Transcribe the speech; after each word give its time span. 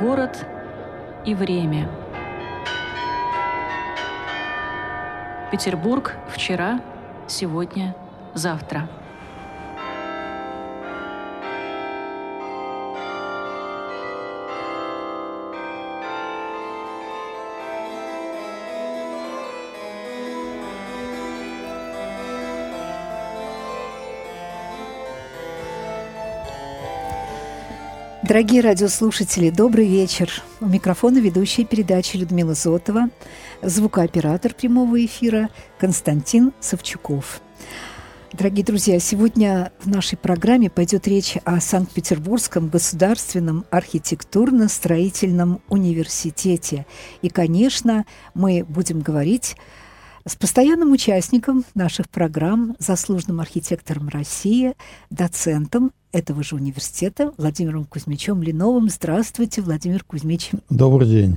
Город 0.00 0.44
и 1.24 1.34
время. 1.34 1.88
Петербург 5.50 6.16
вчера, 6.28 6.80
сегодня, 7.26 7.96
завтра. 8.34 8.90
Дорогие 28.28 28.60
радиослушатели, 28.60 29.50
добрый 29.50 29.86
вечер. 29.86 30.42
У 30.60 30.66
микрофона 30.66 31.18
ведущая 31.18 31.64
передачи 31.64 32.16
Людмила 32.16 32.54
Зотова, 32.54 33.08
звукооператор 33.62 34.52
прямого 34.52 35.04
эфира 35.04 35.48
Константин 35.78 36.52
Савчуков. 36.58 37.40
Дорогие 38.32 38.64
друзья, 38.64 38.98
сегодня 38.98 39.70
в 39.78 39.88
нашей 39.88 40.18
программе 40.18 40.68
пойдет 40.68 41.06
речь 41.06 41.36
о 41.44 41.60
Санкт-Петербургском 41.60 42.68
государственном 42.68 43.64
архитектурно-строительном 43.70 45.60
университете. 45.68 46.84
И, 47.22 47.28
конечно, 47.28 48.06
мы 48.34 48.64
будем 48.68 49.02
говорить 49.02 49.54
с 50.26 50.34
постоянным 50.34 50.90
участником 50.90 51.64
наших 51.76 52.08
программ, 52.08 52.74
заслуженным 52.80 53.38
архитектором 53.38 54.08
России, 54.08 54.74
доцентом 55.10 55.92
этого 56.16 56.42
же 56.42 56.56
университета 56.56 57.32
Владимиром 57.36 57.84
Кузьмичем 57.84 58.42
Линовым. 58.42 58.88
Здравствуйте, 58.88 59.60
Владимир 59.60 60.02
Кузьмич. 60.02 60.50
Добрый 60.70 61.06
день. 61.06 61.36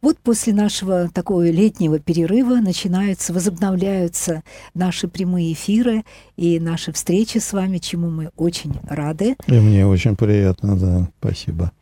Вот 0.00 0.18
после 0.18 0.52
нашего 0.52 1.08
такого 1.08 1.50
летнего 1.50 1.98
перерыва 1.98 2.56
начинаются, 2.56 3.32
возобновляются 3.32 4.42
наши 4.74 5.08
прямые 5.08 5.52
эфиры 5.52 6.04
и 6.36 6.60
наши 6.60 6.92
встречи 6.92 7.38
с 7.38 7.52
вами, 7.52 7.78
чему 7.78 8.10
мы 8.10 8.30
очень 8.36 8.74
рады. 8.84 9.36
И 9.48 9.52
мне 9.52 9.86
очень 9.86 10.14
приятно, 10.14 10.78
да, 10.78 11.08
спасибо. 11.18 11.72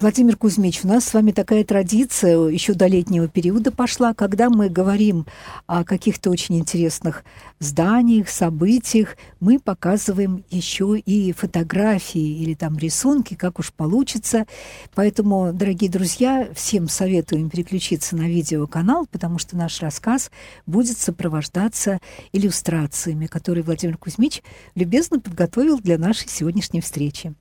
Владимир 0.00 0.36
Кузьмич, 0.36 0.80
у 0.82 0.88
нас 0.88 1.04
с 1.04 1.14
вами 1.14 1.30
такая 1.30 1.62
традиция 1.64 2.48
еще 2.48 2.74
до 2.74 2.86
летнего 2.86 3.28
периода 3.28 3.70
пошла, 3.70 4.12
когда 4.12 4.50
мы 4.50 4.68
говорим 4.68 5.24
о 5.66 5.84
каких-то 5.84 6.30
очень 6.30 6.58
интересных 6.58 7.24
зданиях, 7.60 8.28
событиях, 8.28 9.16
мы 9.40 9.58
показываем 9.60 10.44
еще 10.50 10.98
и 10.98 11.32
фотографии 11.32 12.42
или 12.42 12.54
там 12.54 12.76
рисунки, 12.76 13.34
как 13.34 13.60
уж 13.60 13.72
получится. 13.72 14.46
Поэтому, 14.94 15.52
дорогие 15.52 15.90
друзья, 15.90 16.48
всем 16.54 16.88
советуем 16.88 17.48
переключиться 17.48 18.16
на 18.16 18.22
видеоканал, 18.22 19.06
потому 19.06 19.38
что 19.38 19.56
наш 19.56 19.80
рассказ 19.80 20.30
будет 20.66 20.98
сопровождаться 20.98 22.00
иллюстрациями, 22.32 23.26
которые 23.26 23.62
Владимир 23.62 23.96
Кузьмич 23.96 24.42
любезно 24.74 25.20
подготовил 25.20 25.78
для 25.78 25.98
нашей 25.98 26.28
сегодняшней 26.28 26.80
встречи. 26.80 27.32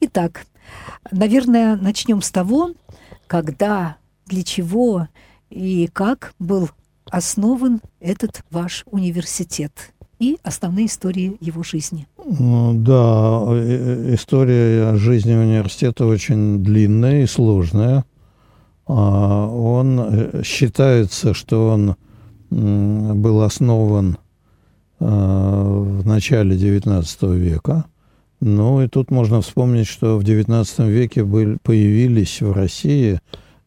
Итак, 0.00 0.46
Наверное, 1.10 1.76
начнем 1.76 2.22
с 2.22 2.30
того, 2.30 2.70
когда, 3.26 3.96
для 4.26 4.42
чего 4.42 5.08
и 5.50 5.88
как 5.92 6.34
был 6.38 6.70
основан 7.10 7.80
этот 8.00 8.42
ваш 8.50 8.84
университет 8.90 9.92
и 10.18 10.38
основные 10.42 10.86
истории 10.86 11.36
его 11.40 11.62
жизни. 11.62 12.08
Ну, 12.24 12.74
да, 12.74 13.44
э, 13.48 14.14
история 14.14 14.96
жизни 14.96 15.34
университета 15.34 16.06
очень 16.06 16.62
длинная 16.62 17.22
и 17.22 17.26
сложная. 17.26 18.04
А, 18.86 19.46
он 19.46 20.00
э, 20.00 20.42
считается, 20.42 21.34
что 21.34 21.68
он 21.68 21.96
был 22.48 23.42
основан 23.42 24.18
в 25.00 26.06
начале 26.06 26.56
XIX 26.56 27.36
века– 27.36 27.86
ну 28.46 28.80
и 28.80 28.88
тут 28.88 29.10
можно 29.10 29.40
вспомнить, 29.40 29.88
что 29.88 30.18
в 30.18 30.22
XIX 30.22 30.88
веке 30.88 31.24
были, 31.24 31.58
появились 31.62 32.40
в 32.40 32.52
России 32.52 33.18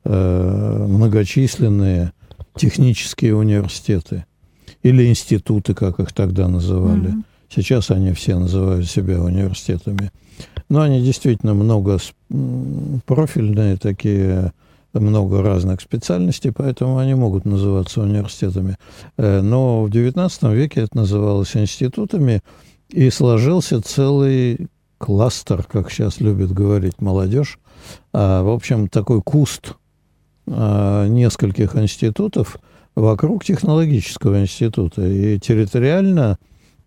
э, 0.06 0.86
многочисленные 0.88 2.14
технические 2.56 3.36
университеты 3.36 4.26
или 4.82 5.06
институты, 5.08 5.74
как 5.74 6.00
их 6.00 6.14
тогда 6.14 6.48
называли. 6.48 7.10
Mm-hmm. 7.10 7.24
Сейчас 7.54 7.92
они 7.92 8.14
все 8.14 8.38
называют 8.38 8.88
себя 8.88 9.22
университетами. 9.22 10.12
Но 10.70 10.82
они 10.82 11.02
действительно 11.02 11.54
много 11.54 11.98
профильные 13.06 13.76
такие, 13.76 14.54
много 14.94 15.42
разных 15.42 15.82
специальностей, 15.82 16.52
поэтому 16.52 17.00
они 17.00 17.16
могут 17.16 17.44
называться 17.44 18.02
университетами. 18.02 18.78
Э, 19.18 19.42
но 19.42 19.84
в 19.84 19.90
XIX 19.90 20.56
веке 20.56 20.82
это 20.82 20.96
называлось 20.96 21.56
институтами, 21.58 22.42
и 22.90 23.10
сложился 23.10 23.82
целый 23.82 24.68
кластер, 24.98 25.64
как 25.64 25.92
сейчас 25.92 26.20
любит 26.20 26.52
говорить 26.52 27.02
молодежь. 27.02 27.60
А, 28.14 28.44
в 28.44 28.50
общем, 28.50 28.88
такой 28.88 29.22
куст 29.22 29.76
а, 30.48 31.08
нескольких 31.08 31.76
институтов 31.76 32.58
вокруг 32.96 33.46
технологического 33.46 34.42
института. 34.42 35.06
И 35.08 35.40
территориально 35.40 36.38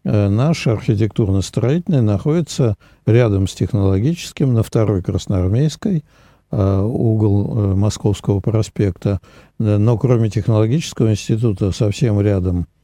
а, 0.04 0.28
наш 0.28 0.66
архитектурно-строительный 0.66 2.02
находится 2.02 2.76
рядом 3.06 3.48
с 3.48 3.54
технологическим 3.54 4.52
на 4.52 4.62
второй 4.62 5.02
Красноармейской, 5.02 6.04
а, 6.50 6.84
угол 6.84 7.52
а, 7.54 7.74
Московского 7.76 8.40
проспекта. 8.40 9.20
Но 9.58 9.96
кроме 9.96 10.28
технологического 10.28 11.12
института 11.12 11.72
совсем 11.72 12.20
рядом– 12.20 12.66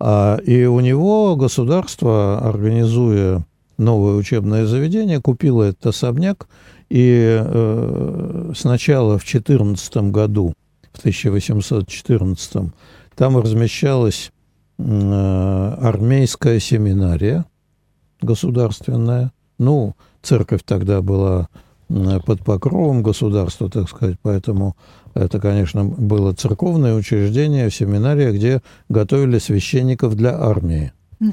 А, 0.00 0.38
и 0.38 0.64
у 0.64 0.80
него 0.80 1.36
государство, 1.36 2.40
организуя 2.40 3.44
новое 3.78 4.14
учебное 4.14 4.66
заведение, 4.66 5.20
купило 5.20 5.62
этот 5.62 5.86
особняк. 5.86 6.48
И 6.88 7.40
э, 7.42 8.52
сначала 8.54 9.18
в 9.18 9.24
14 9.24 9.96
году, 10.10 10.52
в 10.92 10.98
1814, 10.98 12.72
там 13.14 13.38
размещалось 13.38 14.30
армейская 14.78 16.58
семинария 16.58 17.46
государственная. 18.22 19.32
Ну, 19.58 19.94
церковь 20.22 20.62
тогда 20.64 21.02
была 21.02 21.48
под 21.88 22.42
покровом 22.42 23.02
государства, 23.02 23.68
так 23.68 23.88
сказать, 23.88 24.16
поэтому 24.22 24.76
это, 25.14 25.38
конечно, 25.40 25.84
было 25.84 26.32
церковное 26.32 26.94
учреждение, 26.94 27.70
семинария, 27.70 28.32
где 28.32 28.62
готовили 28.88 29.38
священников 29.38 30.16
для 30.16 30.34
армии. 30.40 30.92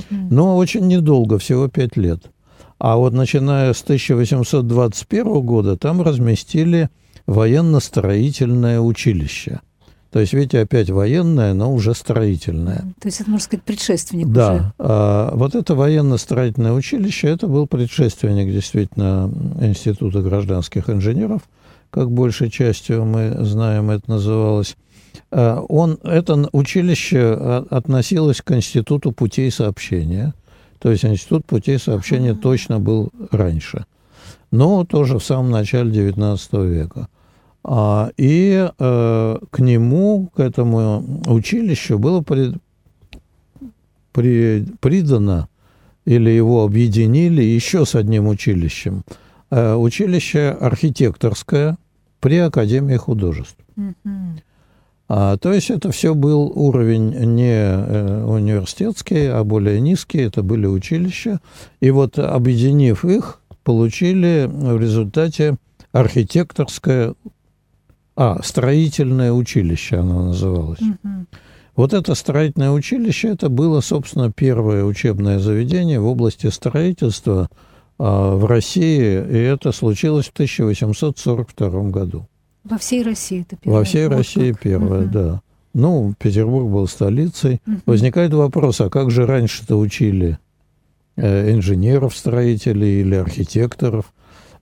Но 0.09 0.57
очень 0.57 0.87
недолго, 0.87 1.39
всего 1.39 1.67
пять 1.67 1.97
лет. 1.97 2.29
А 2.77 2.97
вот 2.97 3.13
начиная 3.13 3.73
с 3.73 3.81
1821 3.81 5.41
года 5.41 5.77
там 5.77 6.01
разместили 6.01 6.89
военно-строительное 7.25 8.79
училище. 8.79 9.61
То 10.11 10.19
есть, 10.19 10.33
видите, 10.33 10.61
опять 10.61 10.89
военное, 10.89 11.53
но 11.53 11.71
уже 11.71 11.93
строительное. 11.93 12.79
То 12.99 13.07
есть 13.07 13.21
это, 13.21 13.29
можно 13.29 13.45
сказать, 13.45 13.63
предшественник 13.63 14.27
да. 14.27 14.53
уже. 14.53 14.73
А, 14.79 15.35
вот 15.35 15.53
это 15.53 15.75
военно-строительное 15.75 16.73
училище, 16.73 17.27
это 17.27 17.47
был 17.47 17.67
предшественник 17.67 18.51
действительно 18.51 19.31
Института 19.61 20.21
гражданских 20.21 20.89
инженеров, 20.89 21.43
как 21.91 22.11
большей 22.11 22.49
частью 22.49 23.05
мы 23.05 23.35
знаем, 23.41 23.91
это 23.91 24.09
называлось. 24.09 24.75
А, 25.29 25.59
он, 25.69 25.99
это 26.03 26.49
училище 26.53 27.33
относилось 27.69 28.41
к 28.41 28.51
Институту 28.51 29.11
путей 29.11 29.51
сообщения. 29.51 30.33
То 30.79 30.89
есть 30.89 31.05
Институт 31.05 31.45
путей 31.45 31.77
сообщения 31.77 32.31
ага. 32.31 32.41
точно 32.41 32.79
был 32.79 33.11
раньше. 33.29 33.85
Но 34.49 34.85
тоже 34.85 35.19
в 35.19 35.23
самом 35.23 35.51
начале 35.51 36.09
XIX 36.09 36.67
века. 36.67 37.09
А, 37.71 38.09
и 38.17 38.67
э, 38.79 39.37
к 39.51 39.59
нему, 39.59 40.31
к 40.33 40.39
этому 40.39 41.21
училищу 41.27 41.99
было 41.99 42.21
при, 42.21 42.53
при, 44.11 44.65
придано 44.79 45.49
или 46.03 46.31
его 46.31 46.63
объединили 46.63 47.43
еще 47.43 47.85
с 47.85 47.93
одним 47.93 48.27
училищем. 48.27 49.03
Э, 49.51 49.75
училище 49.75 50.49
архитекторское 50.59 51.77
при 52.19 52.37
Академии 52.39 52.95
художеств. 52.95 53.59
Mm-hmm. 53.77 54.41
А, 55.09 55.37
то 55.37 55.53
есть 55.53 55.69
это 55.69 55.91
все 55.91 56.15
был 56.15 56.51
уровень 56.55 57.11
не 57.35 57.53
э, 57.53 58.23
университетский, 58.25 59.27
а 59.27 59.43
более 59.43 59.79
низкий, 59.79 60.21
это 60.21 60.41
были 60.41 60.65
училища. 60.65 61.39
И 61.81 61.91
вот 61.91 62.17
объединив 62.17 63.05
их, 63.05 63.41
получили 63.63 64.49
в 64.51 64.81
результате 64.81 65.57
архитекторское 65.91 67.13
а, 68.19 68.41
строительное 68.43 69.31
училище 69.31 69.95
оно 69.95 70.25
называлось. 70.25 70.81
Угу. 70.81 71.25
Вот 71.77 71.93
это 71.93 72.15
строительное 72.15 72.71
училище, 72.71 73.29
это 73.29 73.47
было, 73.47 73.79
собственно, 73.79 74.29
первое 74.29 74.83
учебное 74.83 75.39
заведение 75.39 76.01
в 76.01 76.05
области 76.05 76.47
строительства 76.47 77.47
а, 77.97 78.35
в 78.35 78.43
России, 78.43 78.99
и 78.99 79.37
это 79.37 79.71
случилось 79.71 80.25
в 80.25 80.33
1842 80.33 81.83
году. 81.83 82.27
Во 82.65 82.77
всей 82.77 83.03
России 83.03 83.45
это 83.47 83.55
первое? 83.55 83.79
Во 83.79 83.85
всей 83.85 84.07
вот 84.09 84.17
России 84.17 84.51
как? 84.51 84.61
первое, 84.63 85.03
угу. 85.03 85.11
да. 85.13 85.41
Ну, 85.73 86.13
Петербург 86.19 86.69
был 86.69 86.89
столицей. 86.89 87.61
Угу. 87.65 87.77
Возникает 87.85 88.33
вопрос, 88.33 88.81
а 88.81 88.89
как 88.89 89.11
же 89.11 89.25
раньше-то 89.25 89.77
учили 89.77 90.37
э, 91.15 91.53
инженеров-строителей 91.53 92.99
или 92.99 93.15
архитекторов? 93.15 94.11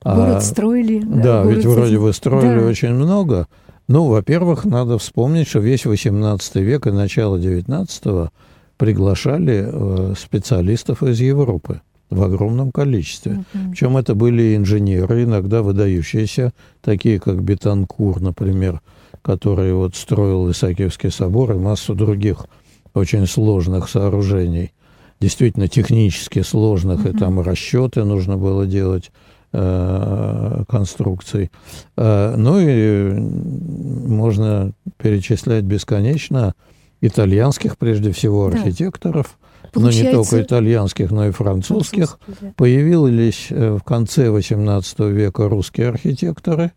Город 0.04 0.38
а, 0.38 0.42
строили. 0.42 1.02
Да, 1.04 1.44
город 1.44 1.56
ведь 1.58 1.66
вроде 1.66 2.00
бы 2.00 2.14
строили 2.14 2.60
да. 2.60 2.66
очень 2.66 2.94
много. 2.94 3.48
Ну, 3.88 4.06
во-первых, 4.06 4.66
надо 4.66 4.98
вспомнить, 4.98 5.48
что 5.48 5.60
весь 5.60 5.86
18 5.86 6.56
век 6.56 6.88
и 6.88 6.92
начало 6.92 7.40
19 7.40 8.30
приглашали 8.78 9.66
э, 9.66 10.14
специалистов 10.18 11.04
из 11.04 11.20
Европы 11.20 11.82
в 12.10 12.22
огромном 12.22 12.72
количестве. 12.72 13.32
Uh-huh. 13.54 13.70
Причем 13.72 13.98
это 13.98 14.14
были 14.14 14.56
инженеры, 14.56 15.24
иногда 15.24 15.62
выдающиеся, 15.62 16.54
такие 16.82 17.20
как 17.20 17.42
Бетанкур, 17.42 18.22
например, 18.22 18.82
который 19.22 19.74
вот 19.74 19.96
строил 19.96 20.52
Исаакиевский 20.52 21.12
собор 21.12 21.54
и 21.54 21.58
массу 21.58 21.96
других 21.96 22.46
очень 22.94 23.26
сложных 23.26 23.90
сооружений, 23.90 24.74
действительно 25.20 25.68
технически 25.68 26.44
сложных, 26.44 27.06
uh-huh. 27.06 27.16
и 27.16 27.18
там 27.18 27.40
расчеты 27.40 28.04
нужно 28.04 28.38
было 28.38 28.68
делать 28.68 29.12
Э, 29.12 29.37
конструкций. 29.52 31.52
Э, 31.96 32.36
ну 32.38 32.60
и 32.60 33.14
можно 33.14 34.74
перечислять 34.98 35.64
бесконечно 35.64 36.54
итальянских, 37.02 37.78
прежде 37.78 38.12
всего, 38.12 38.48
архитекторов, 38.48 39.38
да. 39.74 39.82
но 39.82 39.92
не 39.92 40.12
только 40.12 40.42
итальянских, 40.42 41.12
но 41.12 41.28
и 41.28 41.32
французских. 41.32 42.20
Да. 42.28 42.54
Появились 42.56 43.48
э, 43.50 43.78
в 43.80 43.84
конце 43.84 44.28
XVIII 44.28 45.12
века 45.12 45.48
русские 45.48 45.90
архитекторы, 45.90 46.72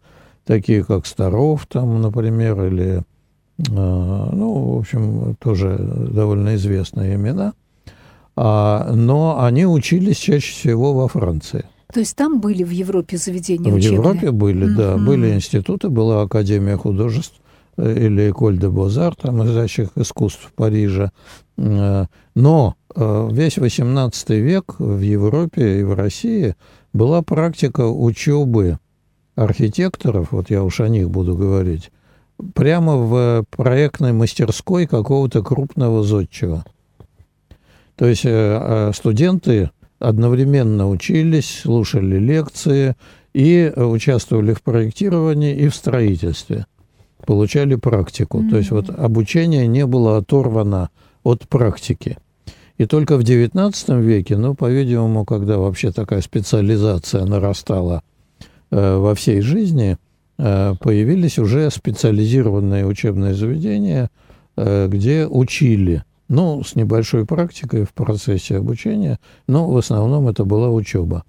такие 0.45 0.85
как 0.85 1.07
Старов, 1.07 1.67
там, 1.67 2.01
например, 2.01 2.65
или, 2.65 3.03
ну, 3.69 4.75
в 4.75 4.79
общем, 4.79 5.37
тоже 5.39 5.77
довольно 5.79 6.55
известные 6.55 7.17
имена. 7.17 7.53
А, 8.37 8.93
но 8.95 9.43
они 9.43 9.67
учились 9.67 10.17
чаще 10.17 10.53
всего 10.53 10.95
во 10.95 11.09
Франции. 11.09 11.67
То 11.93 12.01
есть 12.01 12.17
там 12.17 12.41
были 12.41 12.63
в 12.63 12.71
Европе 12.71 13.17
заведения 13.17 13.71
В 13.71 13.75
учебные? 13.75 13.97
Европе 13.97 14.31
были, 14.31 14.67
mm-hmm. 14.67 14.77
да. 14.77 14.97
Были 14.97 15.35
институты, 15.35 15.89
была 15.89 16.23
Академия 16.23 16.77
художеств 16.77 17.41
э, 17.77 18.07
или 18.07 18.31
Эколь 18.31 18.59
де 18.59 18.69
Бозар, 18.69 19.15
там 19.15 19.45
изящных 19.45 19.91
искусств 19.97 20.41
в 20.47 20.53
Париже. 20.53 21.11
Э, 21.57 22.07
но 22.35 22.77
э, 22.95 23.29
весь 23.33 23.59
XVIII 23.59 24.41
век 24.41 24.77
в 24.79 25.01
Европе 25.01 25.81
и 25.81 25.83
в 25.83 25.95
России 25.95 26.55
была 26.93 27.23
практика 27.23 27.87
учебы 27.89 28.79
архитекторов, 29.35 30.33
вот 30.33 30.51
я 30.51 30.63
уж 30.63 30.81
о 30.81 30.89
них 30.89 31.11
буду 31.11 31.37
говорить, 31.37 31.91
прямо 32.55 32.97
в 32.97 33.45
проектной 33.51 34.13
мастерской 34.13 34.87
какого-то 34.87 35.43
крупного 35.43 36.03
зодчего. 36.03 36.65
То 37.97 38.07
есть 38.07 38.27
студенты 38.97 39.71
одновременно 40.01 40.89
учились, 40.89 41.61
слушали 41.63 42.19
лекции 42.19 42.97
и 43.33 43.73
участвовали 43.77 44.55
в 44.55 44.63
проектировании 44.63 45.55
и 45.55 45.69
в 45.69 45.75
строительстве. 45.75 46.67
Получали 47.27 47.77
практику. 47.77 48.41
Mm-hmm. 48.41 48.51
То 48.51 48.57
есть 48.57 48.71
вот 48.71 48.91
обучение 48.91 49.67
не 49.69 49.87
было 49.87 50.17
оторвано 50.17 50.91
от 51.23 51.47
практики. 51.49 52.19
И 52.79 52.87
только 52.87 53.19
в 53.19 53.21
XIX 53.21 54.01
веке, 54.01 54.39
ну, 54.39 54.55
по-видимому, 54.55 55.27
когда 55.27 55.59
вообще 55.59 55.93
такая 55.93 56.23
специализация 56.23 57.27
нарастала 57.27 58.03
э, 58.71 58.97
во 58.97 59.15
всей 59.15 59.43
жизни, 59.43 59.99
э, 60.39 60.75
появились 60.81 61.39
уже 61.39 61.71
специализированные 61.71 62.87
учебные 62.87 63.35
заведения, 63.35 64.09
э, 64.57 64.89
где 64.89 65.27
учили 65.27 66.05
ну, 66.31 66.65
с 66.65 66.75
небольшой 66.77 67.27
практикой 67.27 67.85
в 67.85 67.93
процессе 67.93 68.57
обучения, 68.57 69.19
но 69.49 69.69
в 69.69 69.77
основном 69.77 70.29
это 70.29 70.45
была 70.45 70.71
учеба. 70.71 71.25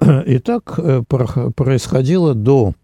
И 0.26 0.40
так 0.40 0.74
э, 0.78 1.04
происходило 1.08 2.34
до 2.34 2.74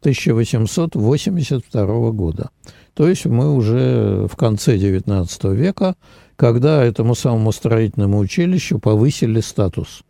1882 0.00 2.10
года. 2.10 2.50
То 2.92 3.08
есть 3.08 3.24
мы 3.24 3.54
уже 3.54 4.28
в 4.30 4.36
конце 4.36 4.76
XIX 4.76 5.54
века, 5.54 5.94
когда 6.36 6.84
этому 6.84 7.14
самому 7.14 7.50
строительному 7.50 8.18
училищу 8.18 8.78
повысили 8.78 9.40
статус. 9.40 10.02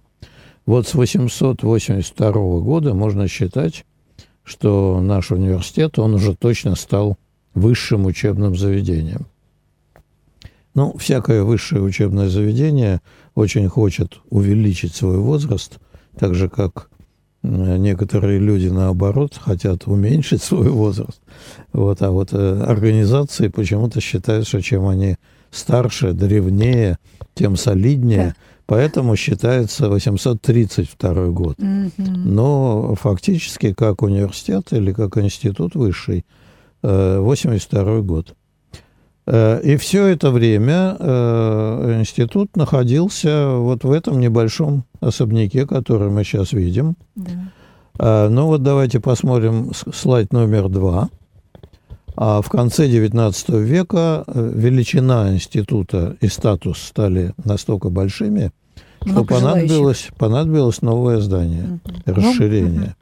Вот 0.66 0.88
с 0.88 0.94
882 0.94 2.32
года 2.32 2.94
можно 2.94 3.28
считать, 3.28 3.84
что 4.42 5.00
наш 5.00 5.30
университет, 5.30 6.00
он 6.00 6.14
уже 6.14 6.34
точно 6.34 6.74
стал 6.74 7.16
высшим 7.54 8.06
учебным 8.06 8.56
заведением. 8.56 9.26
Ну, 10.76 10.94
всякое 10.98 11.42
высшее 11.42 11.80
учебное 11.80 12.28
заведение 12.28 13.00
очень 13.34 13.66
хочет 13.66 14.20
увеличить 14.28 14.94
свой 14.94 15.16
возраст, 15.16 15.78
так 16.18 16.34
же 16.34 16.50
как 16.50 16.90
некоторые 17.42 18.38
люди, 18.38 18.68
наоборот, 18.68 19.40
хотят 19.40 19.86
уменьшить 19.86 20.42
свой 20.42 20.68
возраст. 20.68 21.18
Вот, 21.72 22.02
а 22.02 22.10
вот 22.10 22.34
э, 22.34 22.62
организации 22.62 23.48
почему-то 23.48 24.02
считают, 24.02 24.46
что 24.46 24.60
чем 24.60 24.86
они 24.86 25.16
старше, 25.50 26.12
древнее, 26.12 26.98
тем 27.34 27.56
солиднее. 27.56 28.34
Поэтому 28.66 29.16
считается 29.16 29.88
832 29.88 31.26
год. 31.28 31.56
Но 31.96 32.94
фактически, 32.96 33.72
как 33.72 34.02
университет 34.02 34.74
или 34.74 34.92
как 34.92 35.16
институт 35.16 35.74
высший, 35.74 36.26
82 36.82 37.82
э, 37.82 38.00
год. 38.02 38.34
Э, 39.26 39.60
и 39.62 39.76
все 39.76 40.06
это 40.06 40.30
время 40.30 40.96
э, 40.98 41.96
институт 41.98 42.56
находился 42.56 43.56
вот 43.56 43.84
в 43.84 43.90
этом 43.90 44.20
небольшом 44.20 44.84
особняке, 45.00 45.66
который 45.66 46.10
мы 46.10 46.22
сейчас 46.24 46.52
видим. 46.52 46.96
Да. 47.16 47.30
Э, 47.98 48.28
ну 48.28 48.46
вот 48.46 48.62
давайте 48.62 49.00
посмотрим 49.00 49.72
слайд 49.92 50.32
номер 50.32 50.68
два. 50.68 51.08
А 52.18 52.40
в 52.40 52.48
конце 52.48 52.88
XIX 52.88 53.62
века 53.62 54.24
величина 54.26 55.34
института 55.34 56.16
и 56.22 56.28
статус 56.28 56.78
стали 56.78 57.34
настолько 57.44 57.90
большими, 57.90 58.52
что 59.04 59.22
понадобилось, 59.22 60.08
понадобилось 60.16 60.80
новое 60.80 61.20
здание, 61.20 61.78
угу. 61.84 62.14
расширение. 62.14 62.96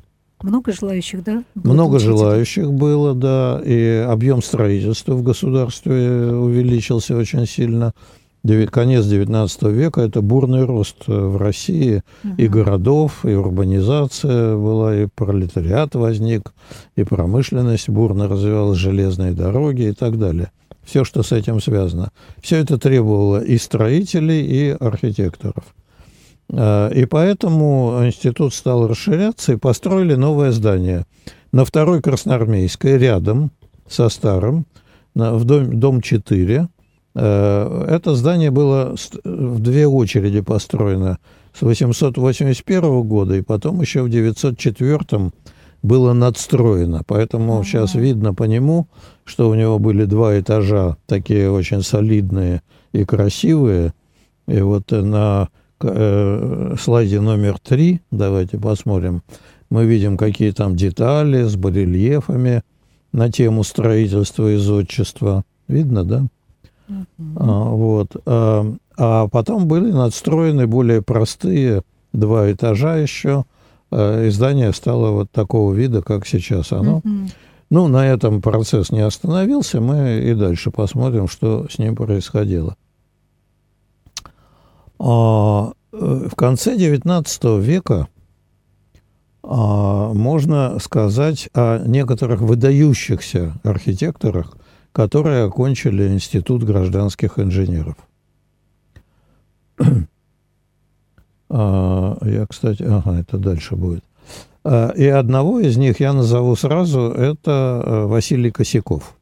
Много 0.45 0.73
желающих, 0.73 1.25
да? 1.25 1.43
Много 1.55 1.99
желающих 1.99 2.71
было, 2.71 3.15
да, 3.15 3.63
и 3.65 4.05
объем 4.07 4.43
строительства 4.43 5.15
в 5.15 5.23
государстве 5.23 6.33
увеличился 6.33 7.17
очень 7.17 7.47
сильно 7.47 7.95
конец 8.71 9.07
XIX 9.07 9.73
века– 9.73 10.01
это 10.03 10.21
бурный 10.21 10.65
рост 10.65 10.97
э, 11.07 11.13
в 11.13 11.39
России 11.39 12.03
угу. 12.23 12.35
и 12.37 12.47
городов, 12.47 13.25
и 13.25 13.33
урбанизация 13.33 14.57
была, 14.57 14.95
и 14.95 15.07
пролетариат 15.07 15.95
возник, 15.95 16.53
и 16.95 17.05
промышленность 17.05 17.89
бурно 17.89 18.29
развивалась, 18.29 18.79
железные 18.79 19.33
дороги 19.33 19.89
и 19.89 19.93
так 19.93 20.19
далее. 20.19 20.51
Все, 20.85 21.05
что 21.05 21.23
с 21.23 21.33
этим 21.33 21.63
связано. 21.63 22.11
Все 22.43 22.57
это 22.57 22.77
требовало 22.77 23.43
и 23.43 23.57
строителей, 23.57 24.43
и 24.43 24.77
архитекторов. 24.79 25.65
Э, 26.49 26.91
и 26.95 27.05
поэтому 27.07 28.03
институт 28.05 28.55
стал 28.55 28.87
расширяться, 28.87 29.55
и 29.55 29.57
построили 29.57 30.15
новое 30.15 30.53
здание 30.53 31.07
на 31.53 31.65
второй 31.65 32.03
Красноармейской, 32.03 32.99
рядом 32.99 33.51
со 33.89 34.09
старым, 34.09 34.67
в 35.15 35.45
дом, 35.45 35.79
дом 35.79 36.01
4, 36.01 36.69
Э, 37.15 37.87
это 37.89 38.15
здание 38.15 38.51
было 38.51 38.97
в 39.25 39.61
две 39.61 39.87
очереди 39.87 40.41
построено 40.41 41.19
с 41.53 41.63
881 41.63 43.03
года, 43.03 43.37
и 43.37 43.43
потом 43.43 43.81
еще 43.81 44.03
в 44.03 44.09
904 44.09 45.31
было 45.83 46.13
надстроено. 46.13 47.03
Поэтому 47.07 47.57
ага. 47.57 47.65
сейчас 47.65 47.95
видно 47.95 48.35
по 48.35 48.45
нему, 48.45 48.89
что 49.25 49.49
у 49.49 49.55
него 49.55 49.79
были 49.79 50.05
два 50.05 50.39
этажа, 50.39 50.97
такие 51.07 51.51
очень 51.51 51.83
солидные 51.83 52.63
и 52.93 53.05
красивые. 53.05 53.95
И 54.49 54.61
вот 54.61 54.91
на 54.91 55.49
э, 55.85 56.77
слайде 56.81 57.21
номер 57.21 57.57
три, 57.63 58.01
давайте 58.11 58.59
посмотрим, 58.59 59.23
мы 59.71 59.87
видим, 59.87 60.17
какие 60.17 60.53
там 60.53 60.77
детали 60.77 61.45
с 61.45 61.57
барельефами 61.57 62.63
на 63.13 63.31
тему 63.31 63.65
строительства 63.65 64.53
и 64.53 64.57
зодчества. 64.57 65.45
Видно, 65.69 66.05
да? 66.05 66.27
Uh-huh. 66.89 67.37
А, 67.37 67.65
вот. 67.71 68.17
А, 68.27 68.75
а 68.97 69.29
потом 69.29 69.67
были 69.67 69.91
надстроены 69.91 70.67
более 70.67 71.03
простые 71.03 71.83
два 72.13 72.53
этажа 72.53 72.97
еще. 72.97 73.45
А, 73.91 74.27
и 74.27 74.31
здание 74.31 74.73
стало 74.73 75.11
вот 75.11 75.31
такого 75.31 75.73
вида, 75.73 76.03
как 76.03 76.27
сейчас 76.27 76.73
оно. 76.73 77.01
Uh-huh. 77.05 77.31
Ну, 77.71 77.89
на 77.89 78.07
этом 78.07 78.43
процесс 78.43 78.91
не 78.91 79.01
остановился. 79.01 79.81
Мы 79.81 80.21
и 80.21 80.35
дальше 80.35 80.71
посмотрим, 80.71 81.29
что 81.29 81.67
с 81.71 81.79
ним 81.79 81.97
происходило. 81.97 82.77
А, 84.99 85.73
э, 85.93 86.29
в 86.31 86.35
конце 86.35 86.77
XIX 86.77 87.61
века 87.61 88.09
а, 89.43 90.13
можно 90.13 90.79
сказать 90.79 91.49
о 91.55 91.79
некоторых 91.87 92.41
выдающихся 92.41 93.55
архитекторах, 93.63 94.57
которые 94.93 95.45
окончили 95.45 96.09
Институт 96.09 96.63
гражданских 96.63 97.39
инженеров. 97.39 97.97
А, 101.51 102.17
я, 102.23 102.47
кстати, 102.47 102.83
ага, 102.83 103.21
это 103.21 103.39
дальше 103.39 103.77
будет. 103.77 104.03
И 104.65 105.07
одного 105.07 105.61
из 105.61 105.77
них 105.77 106.01
я 106.01 106.13
назову 106.15 106.57
сразу, 106.57 107.13
это 107.13 107.83
э, 107.85 108.05
Василий 108.07 108.51
Косяков. 108.51 109.15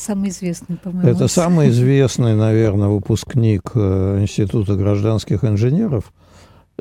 Самый 0.00 0.30
известный, 0.30 0.76
по-моему. 0.76 1.06
Это 1.10 1.28
самый 1.28 1.68
известный, 1.68 2.34
наверное, 2.34 2.88
выпускник 2.88 3.72
э, 3.74 4.20
Института 4.22 4.74
гражданских 4.74 5.44
инженеров. 5.44 6.14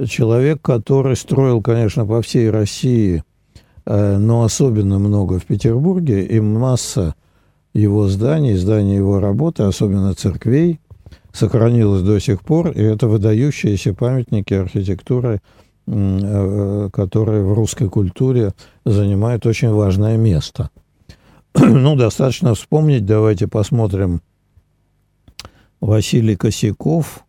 Человек, 0.07 0.61
который 0.61 1.17
строил, 1.17 1.61
конечно, 1.61 2.05
по 2.05 2.21
всей 2.21 2.49
России, 2.49 3.25
э, 3.85 4.17
но 4.17 4.43
особенно 4.43 4.99
много 4.99 5.37
в 5.37 5.45
Петербурге, 5.45 6.23
и 6.23 6.39
масса 6.39 7.13
его 7.73 8.07
зданий, 8.07 8.55
зданий 8.55 8.95
его 8.95 9.19
работы, 9.19 9.63
особенно 9.63 10.13
церквей, 10.13 10.79
сохранилось 11.33 12.03
до 12.03 12.19
сих 12.19 12.41
пор, 12.41 12.69
и 12.69 12.81
это 12.81 13.09
выдающиеся 13.09 13.93
памятники 13.93 14.53
архитектуры, 14.53 15.41
э, 15.87 16.89
которые 16.93 17.43
в 17.43 17.51
русской 17.51 17.89
культуре 17.89 18.53
занимают 18.85 19.45
очень 19.45 19.71
важное 19.71 20.15
место. 20.15 20.69
ну, 21.55 21.95
достаточно 21.95 22.53
вспомнить, 22.53 23.05
давайте 23.05 23.47
посмотрим 23.47 24.21
Василий 25.81 26.35
Косяков, 26.35 27.25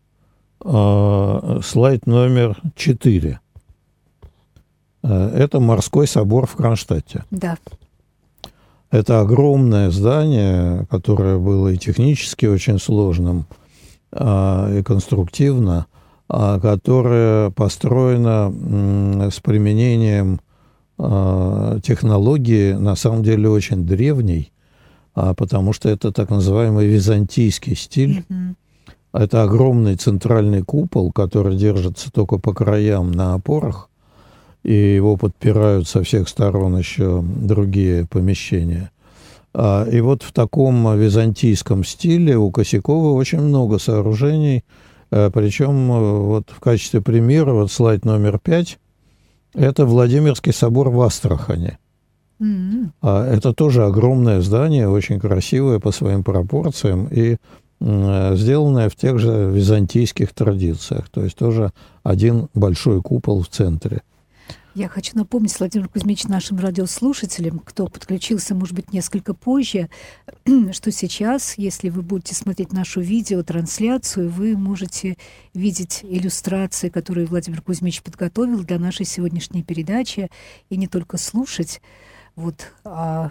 э, 0.64 1.60
слайд 1.64 2.06
номер 2.06 2.60
4. 2.76 3.40
Э, 5.02 5.28
это 5.34 5.60
морской 5.60 6.06
собор 6.06 6.46
в 6.46 6.56
Кронштадте. 6.56 7.24
Да. 7.30 7.56
Это 8.90 9.20
огромное 9.20 9.90
здание, 9.90 10.86
которое 10.90 11.38
было 11.38 11.68
и 11.68 11.76
технически 11.76 12.46
очень 12.46 12.80
сложным, 12.80 13.46
а, 14.12 14.68
и 14.76 14.82
конструктивно, 14.82 15.86
а, 16.28 16.58
которое 16.58 17.50
построено 17.50 18.52
с 19.30 19.38
применением 19.38 20.40
а, 20.40 20.50
технологии, 21.83 22.73
на 22.73 22.95
самом 22.95 23.23
деле, 23.23 23.49
очень 23.49 23.87
древней, 23.87 24.52
потому 25.14 25.73
что 25.73 25.88
это 25.88 26.12
так 26.12 26.30
называемый 26.30 26.87
византийский 26.87 27.75
стиль. 27.75 28.25
Mm-hmm. 28.28 28.54
Это 29.12 29.42
огромный 29.42 29.97
центральный 29.97 30.62
купол, 30.62 31.11
который 31.11 31.57
держится 31.57 32.12
только 32.12 32.38
по 32.38 32.52
краям 32.52 33.11
на 33.11 33.35
опорах, 33.35 33.88
и 34.62 34.73
его 34.73 35.16
подпирают 35.16 35.88
со 35.88 36.02
всех 36.02 36.28
сторон 36.28 36.76
еще 36.78 37.23
другие 37.23 38.07
помещения. 38.07 38.90
А, 39.52 39.85
и 39.90 40.00
вот 40.00 40.23
в 40.23 40.33
таком 40.33 40.97
византийском 40.99 41.85
стиле 41.85 42.37
у 42.37 42.50
Косякова 42.50 43.12
очень 43.12 43.40
много 43.40 43.78
сооружений, 43.78 44.64
э, 45.11 45.30
причем 45.33 45.90
э, 45.90 46.19
вот 46.21 46.50
в 46.50 46.61
качестве 46.61 47.00
примера, 47.00 47.52
вот 47.52 47.73
слайд 47.73 48.04
номер 48.04 48.38
пять, 48.38 48.78
это 49.54 49.87
Владимирский 49.87 50.52
собор 50.52 50.90
в 50.90 51.00
Астрахане. 51.00 51.78
Mm-hmm. 52.40 53.26
Это 53.26 53.52
тоже 53.52 53.85
огромное 53.85 54.40
здание, 54.40 54.88
очень 54.88 55.21
красивое 55.21 55.78
по 55.78 55.92
своим 55.92 56.25
пропорциям 56.25 57.07
и 57.11 57.37
сделанное 57.80 58.88
в 58.88 58.97
тех 58.97 59.19
же 59.19 59.50
византийских 59.50 60.33
традициях. 60.35 61.09
То 61.09 61.25
есть 61.25 61.37
тоже 61.37 61.73
один 62.02 62.49
большой 62.54 63.00
купол 63.02 63.42
в 63.42 63.49
центре. 63.49 64.02
Я 64.74 64.88
хочу 64.88 65.16
напомнить, 65.16 65.58
Владимир 65.58 65.88
Кузьмич, 65.88 66.24
нашим 66.24 66.60
радиослушателям, 66.60 67.58
кто 67.58 67.88
подключился, 67.88 68.54
может 68.54 68.74
быть, 68.74 68.92
несколько 68.92 69.34
позже, 69.34 69.90
что 70.72 70.92
сейчас, 70.92 71.58
если 71.58 71.88
вы 71.88 72.02
будете 72.02 72.36
смотреть 72.36 72.72
нашу 72.72 73.00
видеотрансляцию, 73.00 74.30
вы 74.30 74.56
можете 74.56 75.16
видеть 75.54 76.00
иллюстрации, 76.04 76.88
которые 76.88 77.26
Владимир 77.26 77.62
Кузьмич 77.62 78.00
подготовил 78.00 78.62
для 78.62 78.78
нашей 78.78 79.06
сегодняшней 79.06 79.64
передачи, 79.64 80.30
и 80.68 80.76
не 80.76 80.86
только 80.86 81.16
слушать 81.16 81.82
вот, 82.36 82.72
о 82.84 83.30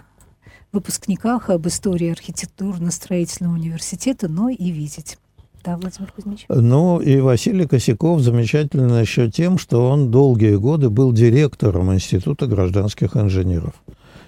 выпускниках, 0.72 1.48
об 1.48 1.66
истории 1.66 2.10
архитектурно-строительного 2.10 3.54
университета, 3.54 4.28
но 4.28 4.50
и 4.50 4.70
видеть. 4.70 5.16
Да, 5.64 5.76
Владимир 5.76 6.12
Кузьмич. 6.12 6.46
Ну, 6.48 7.00
и 7.00 7.20
Василий 7.20 7.66
Косяков 7.66 8.20
замечательно 8.20 9.00
еще 9.00 9.30
тем, 9.30 9.58
что 9.58 9.88
он 9.88 10.10
долгие 10.10 10.56
годы 10.56 10.88
был 10.88 11.12
директором 11.12 11.92
Института 11.92 12.46
гражданских 12.46 13.16
инженеров. 13.16 13.74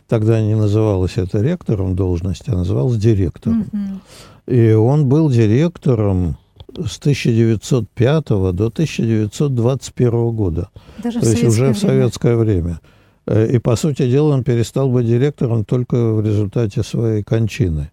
Тогда 0.09 0.43
не 0.43 0.55
называлось 0.55 1.17
это 1.17 1.41
ректором 1.41 1.97
должности, 1.97 2.51
а 2.51 2.57
называлось 2.57 2.99
директором. 2.99 3.63
Угу. 3.73 4.55
И 4.55 4.73
он 4.73 5.07
был 5.07 5.31
директором 5.31 6.37
с 6.77 6.99
1905 6.99 8.29
до 8.29 8.67
1921 8.67 10.31
года. 10.31 10.69
Даже 11.03 11.21
То 11.21 11.31
есть 11.31 11.45
уже 11.45 11.73
в 11.73 11.79
советское 11.79 12.37
время. 12.37 12.81
Э, 13.27 13.47
и, 13.47 13.59
по 13.59 13.77
сути 13.77 14.11
дела, 14.11 14.35
он 14.35 14.45
перестал 14.45 14.91
быть 14.91 15.07
директором 15.07 15.65
только 15.65 16.13
в 16.15 16.25
результате 16.25 16.83
своей 16.83 17.23
кончины. 17.23 17.91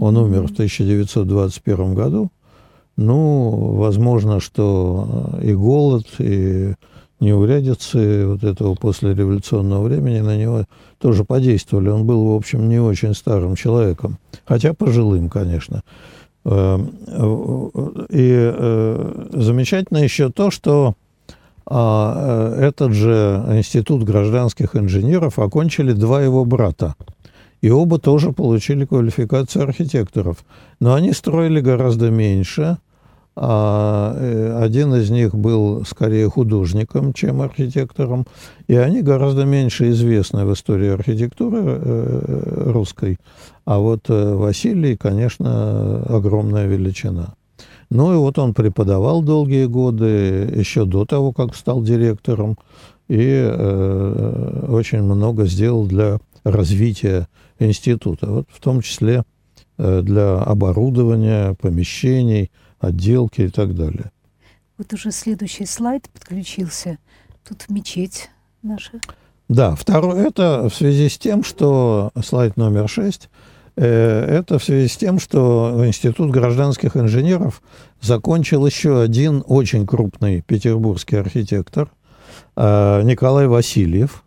Он 0.00 0.16
умер 0.16 0.46
в 0.46 0.52
1921 0.52 1.94
году, 1.94 2.30
ну, 3.00 3.50
возможно, 3.76 4.40
что 4.40 5.30
и 5.42 5.54
голод, 5.54 6.06
и 6.18 6.74
неурядицы 7.18 8.26
вот 8.26 8.44
этого 8.44 8.74
послереволюционного 8.74 9.84
времени 9.84 10.20
на 10.20 10.36
него 10.36 10.64
тоже 10.98 11.24
подействовали. 11.24 11.88
Он 11.88 12.04
был, 12.04 12.26
в 12.26 12.36
общем, 12.36 12.68
не 12.68 12.78
очень 12.78 13.14
старым 13.14 13.56
человеком, 13.56 14.18
хотя 14.44 14.74
пожилым, 14.74 15.30
конечно. 15.30 15.82
Эм, 16.44 16.92
и 18.10 18.52
э, 18.52 19.28
замечательно 19.32 19.98
еще 19.98 20.30
то, 20.30 20.50
что 20.50 20.94
а, 21.66 22.56
э, 22.58 22.66
этот 22.66 22.92
же 22.92 23.44
институт 23.48 24.04
гражданских 24.04 24.76
инженеров 24.76 25.38
окончили 25.38 25.92
два 25.92 26.22
его 26.22 26.44
брата. 26.44 26.94
И 27.62 27.70
оба 27.70 27.98
тоже 27.98 28.32
получили 28.32 28.84
квалификацию 28.84 29.64
архитекторов. 29.64 30.44
Но 30.80 30.94
они 30.94 31.12
строили 31.12 31.60
гораздо 31.60 32.10
меньше. 32.10 32.78
А 33.42 34.14
э, 34.18 34.62
один 34.62 34.94
из 34.94 35.08
них 35.08 35.34
был 35.34 35.82
скорее 35.86 36.28
художником, 36.28 37.14
чем 37.14 37.40
архитектором. 37.40 38.26
И 38.66 38.76
они 38.76 39.00
гораздо 39.00 39.46
меньше 39.46 39.88
известны 39.88 40.44
в 40.44 40.52
истории 40.52 40.90
архитектуры 40.90 41.62
э, 41.62 42.70
русской. 42.70 43.16
А 43.64 43.78
вот 43.78 44.10
э, 44.10 44.34
Василий, 44.34 44.94
конечно, 44.94 46.02
огромная 46.02 46.66
величина. 46.66 47.32
Ну 47.88 48.12
и 48.12 48.16
вот 48.16 48.38
он 48.38 48.52
преподавал 48.52 49.22
долгие 49.22 49.64
годы, 49.64 50.52
еще 50.54 50.84
до 50.84 51.06
того, 51.06 51.32
как 51.32 51.56
стал 51.56 51.82
директором, 51.82 52.58
и 53.08 53.16
э, 53.18 54.66
очень 54.68 55.02
много 55.02 55.46
сделал 55.46 55.86
для 55.86 56.18
развития 56.44 57.26
института, 57.58 58.26
вот 58.26 58.48
в 58.50 58.60
том 58.60 58.82
числе 58.82 59.22
для 59.78 60.36
оборудования, 60.36 61.54
помещений, 61.58 62.50
отделки 62.80 63.42
и 63.42 63.48
так 63.48 63.74
далее. 63.74 64.10
Вот 64.78 64.92
уже 64.92 65.12
следующий 65.12 65.66
слайд 65.66 66.08
подключился. 66.10 66.98
Тут 67.46 67.68
мечеть 67.68 68.30
наша. 68.62 69.00
Да, 69.48 69.74
второе, 69.74 70.26
это 70.26 70.68
в 70.68 70.74
связи 70.74 71.08
с 71.08 71.18
тем, 71.18 71.44
что 71.44 72.10
слайд 72.22 72.56
номер 72.56 72.88
шесть– 72.88 73.28
Э, 73.76 74.26
это 74.26 74.58
в 74.58 74.64
связи 74.64 74.88
с 74.88 74.96
тем, 74.98 75.18
что 75.18 75.82
Институт 75.86 76.30
гражданских 76.30 76.98
инженеров 76.98 77.62
закончил 78.02 78.66
еще 78.66 79.00
один 79.00 79.42
очень 79.46 79.86
крупный 79.86 80.42
петербургский 80.42 81.16
архитектор 81.16 81.90
э, 82.56 83.02
Николай 83.04 83.46
Васильев, 83.46 84.22